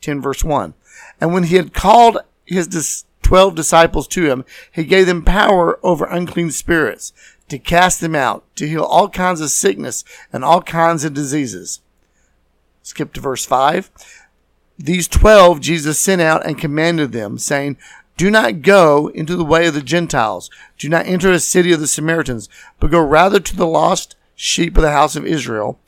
10 0.00 0.22
verse 0.22 0.44
1. 0.44 0.74
And 1.20 1.32
when 1.32 1.42
he 1.42 1.56
had 1.56 1.74
called 1.74 2.18
his 2.44 2.68
dis- 2.68 3.06
12 3.22 3.56
disciples 3.56 4.06
to 4.06 4.30
him, 4.30 4.44
he 4.70 4.84
gave 4.84 5.06
them 5.06 5.24
power 5.24 5.80
over 5.82 6.04
unclean 6.04 6.52
spirits 6.52 7.12
to 7.48 7.58
cast 7.58 8.00
them 8.00 8.14
out, 8.14 8.44
to 8.54 8.68
heal 8.68 8.84
all 8.84 9.08
kinds 9.08 9.40
of 9.40 9.50
sickness 9.50 10.04
and 10.32 10.44
all 10.44 10.62
kinds 10.62 11.02
of 11.02 11.12
diseases. 11.12 11.80
Skip 12.84 13.12
to 13.14 13.20
verse 13.20 13.44
5. 13.44 13.90
These 14.78 15.08
12 15.08 15.60
Jesus 15.60 15.98
sent 15.98 16.20
out 16.22 16.46
and 16.46 16.56
commanded 16.56 17.10
them, 17.10 17.36
saying, 17.36 17.78
do 18.18 18.32
not 18.32 18.62
go 18.62 19.06
into 19.14 19.36
the 19.36 19.44
way 19.44 19.68
of 19.68 19.74
the 19.74 19.80
Gentiles. 19.80 20.50
Do 20.76 20.88
not 20.88 21.06
enter 21.06 21.30
a 21.30 21.38
city 21.38 21.72
of 21.72 21.78
the 21.78 21.86
Samaritans, 21.86 22.48
but 22.80 22.90
go 22.90 23.00
rather 23.00 23.38
to 23.38 23.56
the 23.56 23.66
lost 23.66 24.16
sheep 24.34 24.76
of 24.76 24.82
the 24.82 24.90
house 24.90 25.14
of 25.14 25.24
Israel. 25.24 25.78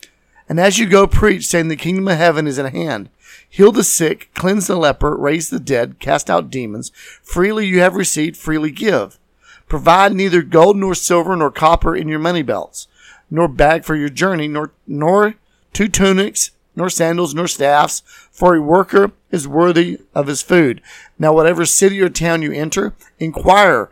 And 0.47 0.57
as 0.57 0.79
you 0.79 0.87
go, 0.87 1.07
preach, 1.07 1.45
saying, 1.45 1.67
The 1.67 1.75
kingdom 1.75 2.07
of 2.07 2.17
heaven 2.17 2.47
is 2.47 2.57
at 2.57 2.71
hand. 2.71 3.09
Heal 3.49 3.73
the 3.73 3.83
sick, 3.83 4.29
cleanse 4.33 4.67
the 4.67 4.77
leper, 4.77 5.13
raise 5.17 5.49
the 5.49 5.59
dead, 5.59 5.99
cast 5.99 6.29
out 6.29 6.49
demons. 6.49 6.93
Freely 7.21 7.67
you 7.67 7.81
have 7.81 7.95
received, 7.95 8.37
freely 8.37 8.71
give. 8.71 9.19
Provide 9.67 10.13
neither 10.13 10.41
gold 10.41 10.77
nor 10.77 10.95
silver 10.95 11.35
nor 11.35 11.51
copper 11.51 11.97
in 11.97 12.07
your 12.07 12.19
money 12.19 12.43
belts, 12.43 12.87
nor 13.29 13.49
bag 13.49 13.83
for 13.83 13.97
your 13.97 14.09
journey, 14.09 14.47
nor, 14.47 14.71
nor 14.87 15.35
two 15.73 15.89
tunics, 15.89 16.51
nor 16.77 16.89
sandals, 16.89 17.33
nor 17.33 17.49
staffs, 17.49 18.03
for 18.31 18.55
a 18.55 18.61
worker 18.61 19.11
is 19.31 19.47
worthy 19.47 19.99
of 20.13 20.27
his 20.27 20.41
food. 20.41 20.81
Now, 21.17 21.33
whatever 21.33 21.65
city 21.65 22.01
or 22.01 22.09
town 22.09 22.41
you 22.41 22.51
enter, 22.51 22.93
inquire 23.19 23.89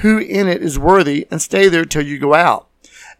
who 0.00 0.18
in 0.18 0.48
it 0.48 0.62
is 0.62 0.78
worthy, 0.78 1.26
and 1.30 1.42
stay 1.42 1.68
there 1.68 1.84
till 1.84 2.02
you 2.02 2.18
go 2.18 2.34
out. 2.34 2.68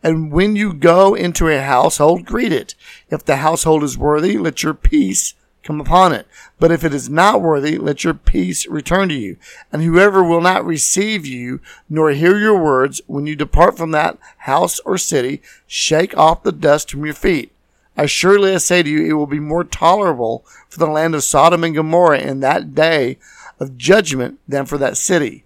And 0.03 0.31
when 0.31 0.55
you 0.55 0.73
go 0.73 1.15
into 1.15 1.49
a 1.49 1.61
household, 1.61 2.25
greet 2.25 2.53
it. 2.53 2.75
If 3.11 3.25
the 3.25 3.37
household 3.37 3.83
is 3.83 3.99
worthy, 3.99 4.39
let 4.39 4.63
your 4.63 4.75
peace 4.75 5.35
come 5.65 5.81
upon 5.81 6.13
it. 6.13 6.27
But 6.61 6.71
if 6.71 6.85
it 6.85 6.95
is 6.95 7.11
not 7.11 7.43
worthy, 7.43 7.77
let 7.79 8.05
your 8.05 8.15
peace 8.15 8.67
return 8.69 9.09
to 9.09 9.15
you. 9.15 9.37
And 9.73 9.83
whoever 9.83 10.23
will 10.23 10.41
not 10.41 10.65
receive 10.65 11.27
you, 11.27 11.61
nor 11.89 12.11
hear 12.11 12.39
your 12.39 12.63
words, 12.63 13.01
when 13.07 13.27
you 13.27 13.35
depart 13.35 13.77
from 13.77 13.91
that 13.91 14.19
house 14.39 14.79
or 14.81 14.99
city, 14.99 15.43
shake 15.67 16.17
off 16.17 16.45
the 16.45 16.53
dust 16.53 16.91
from 16.91 17.05
your 17.05 17.15
feet. 17.15 17.53
Assuredly 17.99 18.55
I 18.55 18.59
say 18.59 18.85
to 18.85 18.89
you, 18.89 19.05
it 19.05 19.15
will 19.15 19.27
be 19.27 19.41
more 19.41 19.65
tolerable 19.65 20.47
for 20.69 20.79
the 20.79 20.87
land 20.87 21.17
of 21.17 21.25
Sodom 21.25 21.65
and 21.65 21.75
Gomorrah 21.75 22.21
in 22.21 22.39
that 22.41 22.73
day 22.73 23.19
of 23.59 23.77
judgment 23.77 24.39
than 24.47 24.67
for 24.67 24.79
that 24.79 24.97
city. 24.97 25.45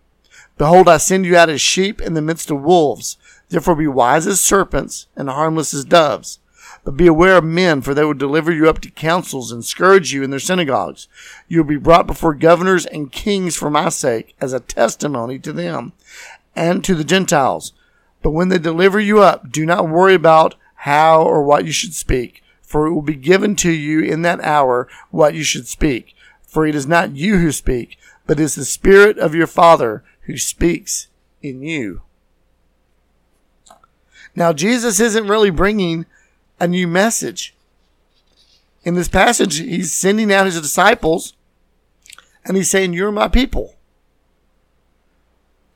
Behold, 0.58 0.86
I 0.86 0.98
send 0.98 1.24
you 1.24 1.34
out 1.34 1.48
as 1.48 1.62
sheep 1.62 2.02
in 2.02 2.12
the 2.12 2.20
midst 2.20 2.50
of 2.50 2.60
wolves. 2.60 3.16
Therefore 3.48 3.74
be 3.74 3.86
wise 3.86 4.26
as 4.26 4.38
serpents 4.38 5.06
and 5.16 5.30
harmless 5.30 5.72
as 5.72 5.86
doves. 5.86 6.40
But 6.84 6.96
be 6.96 7.06
aware 7.06 7.38
of 7.38 7.44
men, 7.44 7.80
for 7.80 7.94
they 7.94 8.04
will 8.04 8.12
deliver 8.12 8.52
you 8.52 8.68
up 8.68 8.80
to 8.80 8.90
councils 8.90 9.50
and 9.50 9.64
scourge 9.64 10.12
you 10.12 10.22
in 10.22 10.30
their 10.30 10.38
synagogues. 10.38 11.08
You 11.48 11.58
will 11.58 11.68
be 11.68 11.76
brought 11.76 12.06
before 12.06 12.34
governors 12.34 12.84
and 12.84 13.10
kings 13.10 13.56
for 13.56 13.70
my 13.70 13.88
sake, 13.88 14.34
as 14.40 14.52
a 14.52 14.60
testimony 14.60 15.38
to 15.38 15.52
them 15.52 15.92
and 16.54 16.84
to 16.84 16.94
the 16.94 17.04
Gentiles. 17.04 17.72
But 18.20 18.32
when 18.32 18.50
they 18.50 18.58
deliver 18.58 19.00
you 19.00 19.22
up, 19.22 19.50
do 19.50 19.64
not 19.64 19.88
worry 19.88 20.14
about 20.14 20.54
how 20.82 21.22
or 21.22 21.44
what 21.44 21.64
you 21.64 21.70
should 21.70 21.94
speak, 21.94 22.42
for 22.60 22.86
it 22.86 22.92
will 22.92 23.02
be 23.02 23.14
given 23.14 23.54
to 23.54 23.70
you 23.70 24.00
in 24.00 24.22
that 24.22 24.40
hour 24.40 24.88
what 25.12 25.32
you 25.32 25.44
should 25.44 25.68
speak. 25.68 26.12
For 26.44 26.66
it 26.66 26.74
is 26.74 26.88
not 26.88 27.14
you 27.14 27.38
who 27.38 27.52
speak, 27.52 27.96
but 28.26 28.40
it 28.40 28.42
is 28.42 28.56
the 28.56 28.64
Spirit 28.64 29.16
of 29.16 29.32
your 29.32 29.46
Father 29.46 30.02
who 30.22 30.36
speaks 30.36 31.06
in 31.40 31.62
you. 31.62 32.02
Now, 34.34 34.52
Jesus 34.52 34.98
isn't 34.98 35.28
really 35.28 35.50
bringing 35.50 36.04
a 36.58 36.66
new 36.66 36.88
message. 36.88 37.54
In 38.82 38.94
this 38.94 39.08
passage, 39.08 39.58
he's 39.58 39.92
sending 39.92 40.32
out 40.32 40.46
his 40.46 40.60
disciples 40.60 41.34
and 42.44 42.56
he's 42.56 42.70
saying, 42.70 42.92
You're 42.92 43.12
my 43.12 43.28
people. 43.28 43.76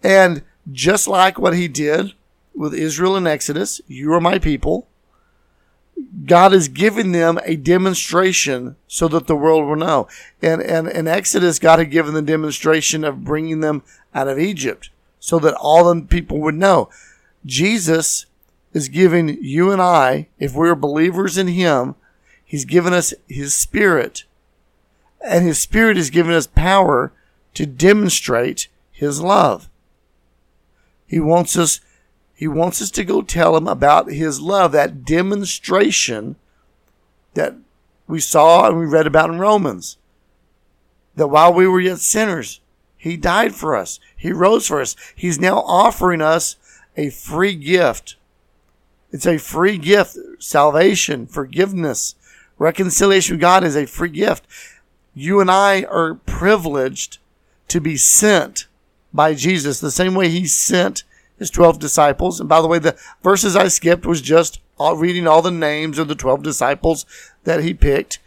And 0.03 0.43
just 0.73 1.07
like 1.07 1.39
what 1.39 1.55
he 1.55 1.69
did 1.69 2.13
with 2.57 2.75
Israel 2.75 3.17
in 3.17 3.29
Exodus, 3.29 3.81
you 3.87 4.13
are 4.13 4.21
my 4.21 4.41
people. 4.41 4.89
God 6.27 6.53
is 6.53 6.69
giving 6.69 7.13
them 7.13 7.39
a 7.45 7.57
demonstration 7.57 8.77
so 8.87 9.09
that 9.09 9.27
the 9.27 9.37
world 9.37 9.67
will 9.67 9.77
know. 9.77 10.09
And, 10.43 10.61
and 10.61 10.89
in 10.89 11.09
Exodus, 11.09 11.59
God 11.59 11.79
had 11.79 11.91
given 11.91 12.15
the 12.15 12.23
demonstration 12.23 13.05
of 13.05 13.25
bringing 13.25 13.61
them 13.61 13.83
out 14.15 14.29
of 14.29 14.39
Egypt 14.39 14.91
so 15.21 15.39
that 15.39 15.55
all 15.55 15.93
the 15.93 16.03
people 16.03 16.41
would 16.41 16.55
know. 16.55 16.89
Jesus 17.45 18.27
is 18.73 18.89
giving 18.89 19.43
you 19.43 19.71
and 19.71 19.81
I, 19.81 20.29
if 20.39 20.55
we're 20.55 20.75
believers 20.75 21.39
in 21.39 21.49
Him, 21.49 21.95
He's 22.45 22.65
given 22.65 22.93
us 22.93 23.15
His 23.29 23.55
Spirit. 23.55 24.25
And 25.21 25.45
His 25.45 25.59
Spirit 25.59 25.97
is 25.97 26.11
giving 26.11 26.35
us 26.35 26.47
power 26.47 27.13
to 27.55 27.67
demonstrate 27.67 28.69
His 28.93 29.21
love. 29.21 29.69
He 31.07 31.21
wants 31.21 31.57
us, 31.57 31.81
He 32.37 32.47
wants 32.47 32.81
us 32.81 32.91
to 32.93 33.05
go 33.05 33.23
tell 33.23 33.57
Him 33.57 33.67
about 33.67 34.13
His 34.13 34.41
love, 34.41 34.71
that 34.73 35.05
demonstration 35.05 36.37
that 37.35 37.57
we 38.07 38.21
saw 38.21 38.69
and 38.69 38.79
we 38.79 38.87
read 38.87 39.09
about 39.09 39.31
in 39.31 39.39
Romans. 39.39 39.97
That 41.17 41.29
while 41.29 41.53
we 41.53 41.67
were 41.67 41.81
yet 41.81 41.99
sinners, 41.99 42.61
He 42.97 43.17
died 43.17 43.55
for 43.55 43.75
us. 43.75 43.99
He 44.17 44.33
rose 44.33 44.69
for 44.69 44.81
us. 44.81 44.95
He's 45.17 45.41
now 45.41 45.59
offering 45.61 46.21
us 46.21 46.57
a 46.97 47.11
free 47.11 47.55
gift 47.55 48.17
it's 49.17 49.27
a 49.27 49.39
free 49.39 49.79
gift. 49.79 50.19
Salvation, 50.39 51.27
forgiveness, 51.27 52.15
reconciliation 52.59 53.37
with 53.37 53.41
God 53.41 53.65
is 53.65 53.75
a 53.75 53.87
free 53.87 54.11
gift. 54.11 54.47
You 55.15 55.41
and 55.41 55.51
I 55.51 55.85
are 55.85 56.15
privileged 56.15 57.17
to 57.69 57.81
be 57.81 57.97
sent 57.97 58.67
by 59.15 59.33
Jesus 59.33 59.81
the 59.81 59.91
same 59.91 60.15
way 60.15 60.29
he 60.29 60.47
sent 60.47 61.05
his 61.39 61.51
12 61.51 61.79
disciples. 61.79 62.41
And 62.41 62.49
by 62.49 62.61
the 62.61 62.69
way, 62.69 62.79
the 62.79 62.99
verses 63.23 63.57
I 63.57 63.69
skipped 63.69 64.07
was 64.07 64.21
just 64.21 64.61
all, 64.79 64.97
reading 64.97 65.27
all 65.27 65.43
the 65.43 65.51
names 65.51 65.99
of 65.99 66.09
the 66.09 66.15
12 66.15 66.43
disciples 66.43 67.07
that 67.45 67.63
he 67.63 67.75
picked. 67.75 68.19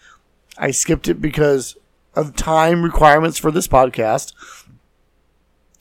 I 0.57 0.71
skipped 0.71 1.07
it 1.07 1.21
because 1.21 1.77
of 2.15 2.35
time 2.35 2.83
requirements 2.83 3.37
for 3.37 3.51
this 3.51 3.67
podcast. 3.67 4.33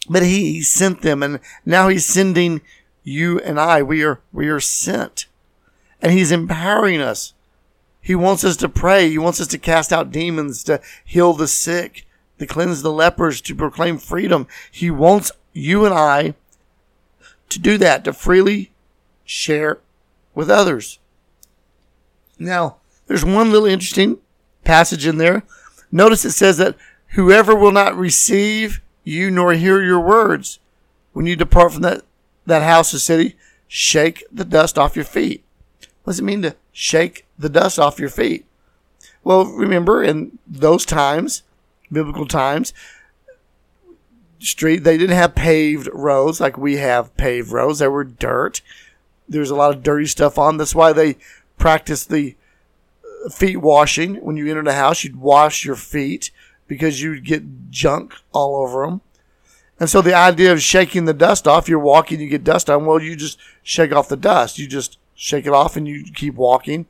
But 0.09 0.23
he 0.23 0.63
sent 0.63 1.03
them 1.03 1.23
and 1.23 1.41
now 1.67 1.89
he's 1.89 2.07
sending 2.07 2.63
you 3.09 3.41
and 3.41 3.59
I, 3.59 3.83
we 3.83 4.05
are, 4.05 4.21
we 4.33 4.49
are 4.49 4.61
sent. 4.61 5.27
And 6.01 6.13
He's 6.13 6.31
empowering 6.31 7.01
us. 7.01 7.35
He 8.01 8.15
wants 8.15 8.45
us 8.45 8.57
to 8.59 8.69
pray. 8.69 9.11
He 9.11 9.19
wants 9.19 9.41
us 9.41 9.49
to 9.49 9.59
cast 9.59 9.93
out 9.93 10.13
demons, 10.13 10.63
to 10.65 10.81
heal 11.05 11.33
the 11.33 11.49
sick, 11.49 12.07
to 12.39 12.47
cleanse 12.47 12.83
the 12.83 12.93
lepers, 12.93 13.41
to 13.43 13.55
proclaim 13.55 13.99
freedom. 13.99 14.47
He 14.71 14.91
wants 14.91 15.33
you 15.53 15.85
and 15.85 15.93
I 15.93 16.35
to 17.51 17.59
do 17.59 17.79
that, 17.79 18.05
to 18.05 18.13
freely 18.13 18.73
share 19.25 19.79
with 20.35 20.51
others. 20.51 20.99
Now, 22.39 22.77
there's 23.07 23.25
one 23.25 23.51
little 23.51 23.67
interesting 23.67 24.19
passage 24.65 25.07
in 25.07 25.19
there. 25.19 25.43
Notice 25.91 26.25
it 26.25 26.33
says 26.33 26.59
that 26.59 26.77
whoever 27.09 27.55
will 27.55 27.73
not 27.73 27.97
receive 27.97 28.81
you 29.03 29.31
nor 29.31 29.55
hear 29.55 29.83
your 29.83 30.01
words 30.01 30.59
when 31.13 31.27
you 31.27 31.35
depart 31.35 31.73
from 31.73 31.83
that, 31.83 32.03
that 32.47 32.63
house 32.63 32.93
or 32.95 32.99
city, 32.99 33.37
shake 33.67 34.25
the 34.31 34.45
dust 34.45 34.79
off 34.79 34.97
your 34.97 35.05
feet. 35.05 35.43
What 36.05 36.13
does 36.13 36.21
it 36.21 36.25
mean 36.25 36.43
to 36.43 36.57
shake 36.73 37.27
the 37.39 37.49
dust 37.49 37.79
off 37.79 37.99
your 37.99 38.09
feet? 38.09 38.45
Well, 39.25 39.45
remember 39.45 40.03
in 40.03 40.39
those 40.47 40.87
times, 40.87 41.43
biblical 41.91 42.27
times, 42.27 42.73
street 44.41 44.85
they 44.85 44.97
didn't 44.97 45.17
have 45.17 45.35
paved 45.35 45.89
roads 45.93 46.41
like 46.41 46.57
we 46.57 46.77
have 46.77 47.17
paved 47.17 47.53
roads. 47.53 47.79
They 47.79 47.89
were 47.89 48.05
dirt. 48.05 48.61
There's 49.29 49.51
a 49.51 49.57
lot 49.57 49.75
of 49.75 49.83
dirty 49.83 50.07
stuff 50.07 50.39
on. 50.39 50.57
That's 50.57 50.75
why 50.75 50.93
they 50.93 51.17
practiced 51.59 52.09
the 52.09 52.37
uh, 53.05 53.31
feet 53.31 53.59
washing. 53.59 54.17
When 54.17 54.37
you 54.37 54.49
entered 54.49 54.69
a 54.69 54.73
house, 54.73 55.05
you'd 55.05 55.17
wash 55.17 55.65
your 55.65 55.77
feet 55.77 56.31
because 56.67 57.03
you'd 57.03 57.25
get 57.25 57.71
junk 57.71 58.15
all 58.33 58.57
over 58.57 58.87
them. 58.87 59.01
And 59.81 59.89
so 59.89 60.03
the 60.03 60.15
idea 60.15 60.53
of 60.53 60.61
shaking 60.61 61.05
the 61.05 61.15
dust 61.15 61.47
off, 61.47 61.69
you're 61.69 61.79
walking, 61.79 62.21
you 62.21 62.29
get 62.29 62.45
dust 62.45 62.69
on. 62.69 62.85
Well, 62.85 63.01
you 63.01 63.15
just 63.15 63.39
shake 63.63 63.93
off 63.93 64.09
the 64.09 64.17
dust. 64.17 64.59
You 64.59 64.67
just 64.67 64.99
shake 65.15 65.47
it 65.47 65.53
off 65.53 65.77
and 65.77 65.87
you 65.87 66.05
keep 66.15 66.35
walking. 66.35 66.87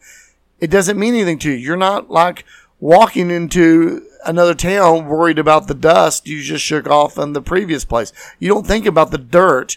It 0.61 0.71
doesn't 0.71 0.99
mean 0.99 1.15
anything 1.15 1.39
to 1.41 1.51
you. 1.51 1.57
You're 1.57 1.77
not 1.77 2.11
like 2.11 2.45
walking 2.81 3.31
into 3.31 4.08
another 4.25 4.55
town 4.55 5.07
worried 5.07 5.39
about 5.39 5.67
the 5.67 5.75
dust 5.75 6.27
you 6.27 6.43
just 6.43 6.65
shook 6.65 6.89
off 6.89 7.19
in 7.19 7.33
the 7.33 7.43
previous 7.43 7.85
place. 7.85 8.13
You 8.39 8.49
don't 8.49 8.67
think 8.67 8.87
about 8.87 9.11
the 9.11 9.19
dirt 9.19 9.77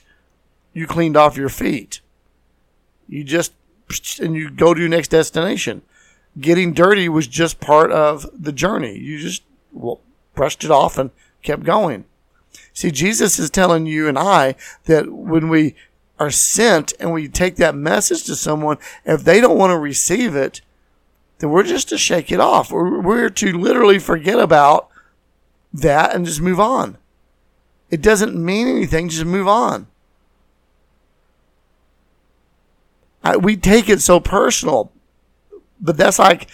you 0.74 0.88
cleaned 0.88 1.18
off 1.18 1.38
your 1.38 1.50
feet. 1.50 2.02
You 3.08 3.24
just, 3.24 3.54
and 4.20 4.36
you 4.36 4.50
go 4.50 4.74
to 4.74 4.80
your 4.80 4.90
next 4.90 5.10
destination. 5.10 5.82
Getting 6.40 6.74
dirty 6.74 7.10
was 7.10 7.28
just 7.28 7.60
part 7.60 7.92
of 7.92 8.26
the 8.34 8.54
journey. 8.54 8.98
You 8.98 9.20
just 9.20 9.44
well, 9.74 10.00
brushed 10.34 10.64
it 10.64 10.72
off 10.72 10.98
and 10.98 11.12
kept 11.44 11.64
going. 11.64 12.06
See, 12.74 12.92
Jesus 12.92 13.38
is 13.38 13.50
telling 13.50 13.86
you 13.86 14.08
and 14.08 14.18
I 14.18 14.56
that 14.86 15.12
when 15.12 15.50
we 15.50 15.76
are 16.20 16.32
sent 16.32 16.94
and 17.00 17.12
we 17.12 17.28
take 17.28 17.56
that 17.58 17.76
message 17.76 18.24
to 18.26 18.36
someone, 18.36 18.78
if 19.04 19.24
they 19.24 19.42
don't 19.42 19.58
want 19.58 19.72
to 19.72 19.78
receive 19.78 20.36
it, 20.36 20.62
then 21.42 21.50
we're 21.50 21.64
just 21.64 21.90
to 21.90 21.98
shake 21.98 22.32
it 22.32 22.40
off. 22.40 22.72
We're, 22.72 23.02
we're 23.02 23.30
to 23.30 23.58
literally 23.58 23.98
forget 23.98 24.40
about 24.40 24.90
that 25.74 26.16
and 26.16 26.24
just 26.24 26.40
move 26.40 26.60
on. 26.60 26.98
It 27.90 28.02
doesn't 28.02 28.36
mean 28.36 28.68
anything, 28.68 29.10
just 29.10 29.26
move 29.26 29.48
on. 29.48 29.88
I, 33.24 33.38
we 33.38 33.58
take 33.58 33.90
it 33.90 34.02
so 34.02 34.20
personal, 34.20 34.92
but 35.80 35.98
that's 35.98 36.20
like 36.20 36.48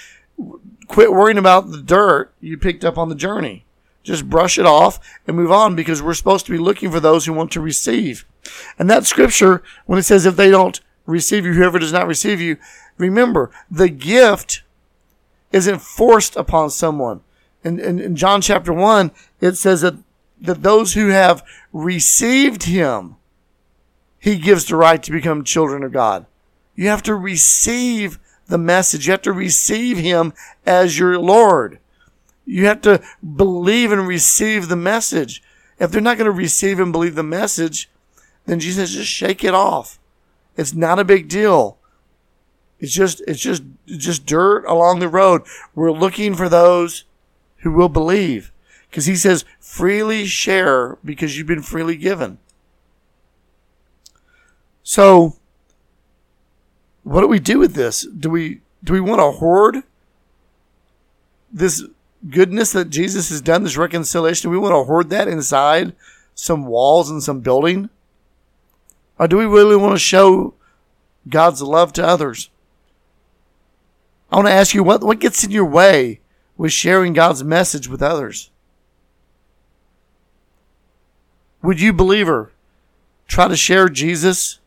quit 0.88 1.12
worrying 1.12 1.38
about 1.38 1.70
the 1.70 1.82
dirt 1.82 2.34
you 2.40 2.58
picked 2.58 2.86
up 2.86 2.98
on 2.98 3.10
the 3.10 3.16
journey. 3.16 3.66
Just 4.04 4.30
brush 4.30 4.58
it 4.58 4.66
off 4.66 5.02
and 5.28 5.36
move 5.36 5.52
on 5.52 5.76
because 5.76 6.02
we're 6.02 6.14
supposed 6.14 6.46
to 6.46 6.52
be 6.54 6.58
looking 6.58 6.92
for 6.92 7.02
those 7.02 7.26
who 7.26 7.34
want 7.34 7.52
to 7.52 7.62
receive. 7.62 8.26
And 8.80 8.90
that 8.90 9.06
scripture, 9.06 9.62
when 9.86 10.00
it 10.00 10.04
says, 10.04 10.26
if 10.26 10.38
they 10.38 10.50
don't 10.50 10.80
receive 11.06 11.46
you, 11.46 11.54
whoever 11.54 11.78
does 11.78 11.92
not 11.92 12.08
receive 12.08 12.40
you, 12.40 12.56
remember 12.98 13.52
the 13.70 13.90
gift 13.90 14.64
isn't 15.52 15.80
forced 15.80 16.36
upon 16.36 16.70
someone. 16.70 17.22
In, 17.64 17.80
in, 17.80 18.00
in 18.00 18.16
John 18.16 18.42
chapter 18.42 18.72
1, 18.74 19.12
it 19.42 19.56
says 19.56 19.82
that, 19.82 19.96
that 20.42 20.64
those 20.64 20.94
who 20.94 21.08
have 21.10 21.44
received 21.74 22.64
him, 22.64 23.16
he 24.20 24.38
gives 24.38 24.66
the 24.66 24.76
right 24.76 25.02
to 25.04 25.12
become 25.12 25.44
children 25.44 25.84
of 25.84 25.92
God. 25.92 26.26
You 26.76 26.88
have 26.90 27.04
to 27.04 27.16
receive 27.16 28.20
the 28.48 28.58
message. 28.58 29.08
You 29.08 29.12
have 29.12 29.22
to 29.24 29.34
receive 29.34 29.98
him 29.98 30.34
as 30.66 30.98
your 30.98 31.20
Lord. 31.20 31.80
You 32.46 32.66
have 32.68 32.82
to 32.82 33.02
believe 33.36 33.92
and 33.92 34.08
receive 34.08 34.70
the 34.70 34.76
message. 34.76 35.44
If 35.80 35.92
they're 35.92 36.02
not 36.02 36.18
going 36.18 36.32
to 36.32 36.32
receive 36.32 36.80
and 36.80 36.92
believe 36.92 37.16
the 37.16 37.24
message, 37.24 37.90
then 38.46 38.60
Jesus 38.60 38.92
just 38.92 39.10
shake 39.10 39.44
it 39.44 39.54
off. 39.54 40.00
It's 40.56 40.74
not 40.74 41.00
a 41.00 41.04
big 41.04 41.28
deal. 41.28 41.77
It's 42.80 42.94
just 42.94 43.22
it's 43.28 43.40
just 43.40 43.64
just 43.86 44.26
dirt 44.26 44.66
along 44.66 45.00
the 45.00 45.10
road. 45.10 45.44
We're 45.74 45.92
looking 45.92 46.36
for 46.36 46.50
those 46.50 47.06
who 47.58 47.72
will 47.72 47.90
believe. 47.90 48.52
Because 48.90 49.06
he 49.06 49.16
says, 49.16 49.46
freely 49.60 50.26
share 50.26 50.98
because 51.04 51.38
you've 51.38 51.48
been 51.48 51.62
freely 51.62 51.98
given. 51.98 52.38
So 54.84 55.36
what 57.04 57.22
do 57.22 57.28
we 57.28 57.40
do 57.40 57.60
with 57.60 57.74
this? 57.74 58.02
Do 58.02 58.30
we 58.30 58.62
do 58.84 58.94
we 58.94 59.02
want 59.02 59.20
to 59.20 59.32
hoard 59.32 59.84
this 61.52 61.84
goodness 62.30 62.72
that 62.74 62.90
Jesus 62.90 63.30
has 63.30 63.42
done, 63.42 63.64
this 63.64 63.78
reconciliation? 63.78 64.50
Do 64.50 64.52
we 64.52 64.62
want 64.62 64.74
to 64.74 64.84
hoard 64.84 65.10
that 65.10 65.28
inside 65.28 65.96
some 66.36 66.66
walls 66.66 67.10
and 67.10 67.24
some 67.24 67.40
building? 67.42 67.90
Or 69.20 69.28
do 69.28 69.38
we 69.38 69.46
really 69.46 69.76
want 69.76 69.94
to 69.94 70.00
show 70.00 70.54
God's 71.28 71.62
love 71.62 71.92
to 71.94 72.06
others? 72.06 72.50
I 74.32 74.36
want 74.36 74.48
to 74.48 74.54
ask 74.54 74.74
you 74.74 74.84
what, 74.84 75.04
what 75.04 75.20
gets 75.20 75.44
in 75.44 75.52
your 75.52 75.66
way 75.66 76.20
with 76.58 76.72
sharing 76.72 77.14
God's 77.14 77.44
message 77.44 77.88
with 77.88 78.02
others? 78.02 78.50
Would 81.62 81.80
you, 81.80 81.94
believer, 81.94 82.52
try 83.28 83.48
to 83.48 83.56
share 83.56 83.90
Jesus, 83.90 84.60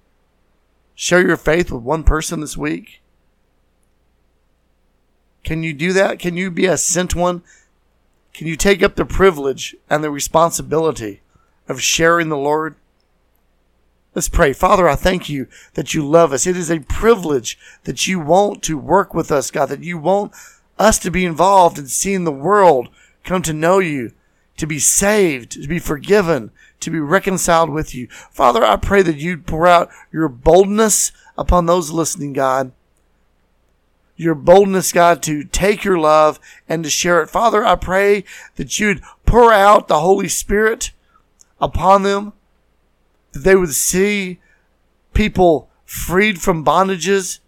share 0.94 1.26
your 1.26 1.36
faith 1.36 1.70
with 1.70 1.82
one 1.82 2.04
person 2.04 2.40
this 2.40 2.56
week? 2.56 3.00
Can 5.44 5.62
you 5.62 5.72
do 5.72 5.92
that? 5.92 6.18
Can 6.18 6.36
you 6.36 6.50
be 6.50 6.66
a 6.66 6.76
sent 6.76 7.14
one? 7.14 7.42
Can 8.32 8.46
you 8.46 8.56
take 8.56 8.82
up 8.82 8.94
the 8.94 9.04
privilege 9.04 9.74
and 9.88 10.02
the 10.02 10.10
responsibility 10.10 11.20
of 11.68 11.82
sharing 11.82 12.28
the 12.28 12.36
Lord? 12.36 12.76
Let's 14.12 14.28
pray. 14.28 14.52
Father, 14.52 14.88
I 14.88 14.96
thank 14.96 15.28
you 15.28 15.46
that 15.74 15.94
you 15.94 16.04
love 16.06 16.32
us. 16.32 16.46
It 16.46 16.56
is 16.56 16.70
a 16.70 16.80
privilege 16.80 17.56
that 17.84 18.08
you 18.08 18.18
want 18.18 18.62
to 18.64 18.76
work 18.76 19.14
with 19.14 19.30
us, 19.30 19.52
God, 19.52 19.66
that 19.66 19.84
you 19.84 19.98
want 19.98 20.32
us 20.78 20.98
to 21.00 21.10
be 21.12 21.24
involved 21.24 21.78
in 21.78 21.86
seeing 21.86 22.24
the 22.24 22.32
world 22.32 22.88
come 23.22 23.42
to 23.42 23.52
know 23.52 23.78
you, 23.78 24.12
to 24.56 24.66
be 24.66 24.80
saved, 24.80 25.52
to 25.52 25.68
be 25.68 25.78
forgiven, 25.78 26.50
to 26.80 26.90
be 26.90 26.98
reconciled 26.98 27.70
with 27.70 27.94
you. 27.94 28.08
Father, 28.32 28.64
I 28.64 28.76
pray 28.76 29.02
that 29.02 29.18
you'd 29.18 29.46
pour 29.46 29.66
out 29.68 29.90
your 30.10 30.28
boldness 30.28 31.12
upon 31.38 31.66
those 31.66 31.92
listening, 31.92 32.32
God. 32.32 32.72
Your 34.16 34.34
boldness, 34.34 34.92
God, 34.92 35.22
to 35.22 35.44
take 35.44 35.84
your 35.84 35.98
love 35.98 36.40
and 36.68 36.82
to 36.82 36.90
share 36.90 37.22
it. 37.22 37.30
Father, 37.30 37.64
I 37.64 37.76
pray 37.76 38.24
that 38.56 38.80
you'd 38.80 39.02
pour 39.24 39.52
out 39.52 39.86
the 39.86 40.00
Holy 40.00 40.28
Spirit 40.28 40.90
upon 41.60 42.02
them 42.02 42.32
they 43.32 43.56
would 43.56 43.74
see 43.74 44.40
people 45.14 45.68
freed 45.84 46.40
from 46.40 46.64
bondages, 46.64 47.40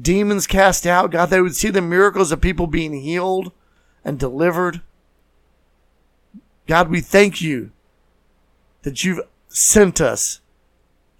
demons 0.00 0.46
cast 0.46 0.86
out. 0.86 1.10
God, 1.10 1.26
they 1.26 1.40
would 1.40 1.56
see 1.56 1.70
the 1.70 1.82
miracles 1.82 2.32
of 2.32 2.40
people 2.40 2.66
being 2.66 3.00
healed 3.00 3.52
and 4.04 4.18
delivered. 4.18 4.80
God, 6.66 6.88
we 6.88 7.00
thank 7.00 7.40
you 7.40 7.72
that 8.82 9.04
you've 9.04 9.20
sent 9.48 10.00
us 10.00 10.40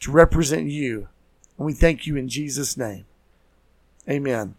to 0.00 0.11
represent 0.11 0.66
you. 0.66 1.09
And 1.59 1.66
we 1.66 1.72
thank 1.72 2.06
you 2.06 2.16
in 2.16 2.28
Jesus' 2.28 2.76
name. 2.76 3.04
Amen. 4.09 4.54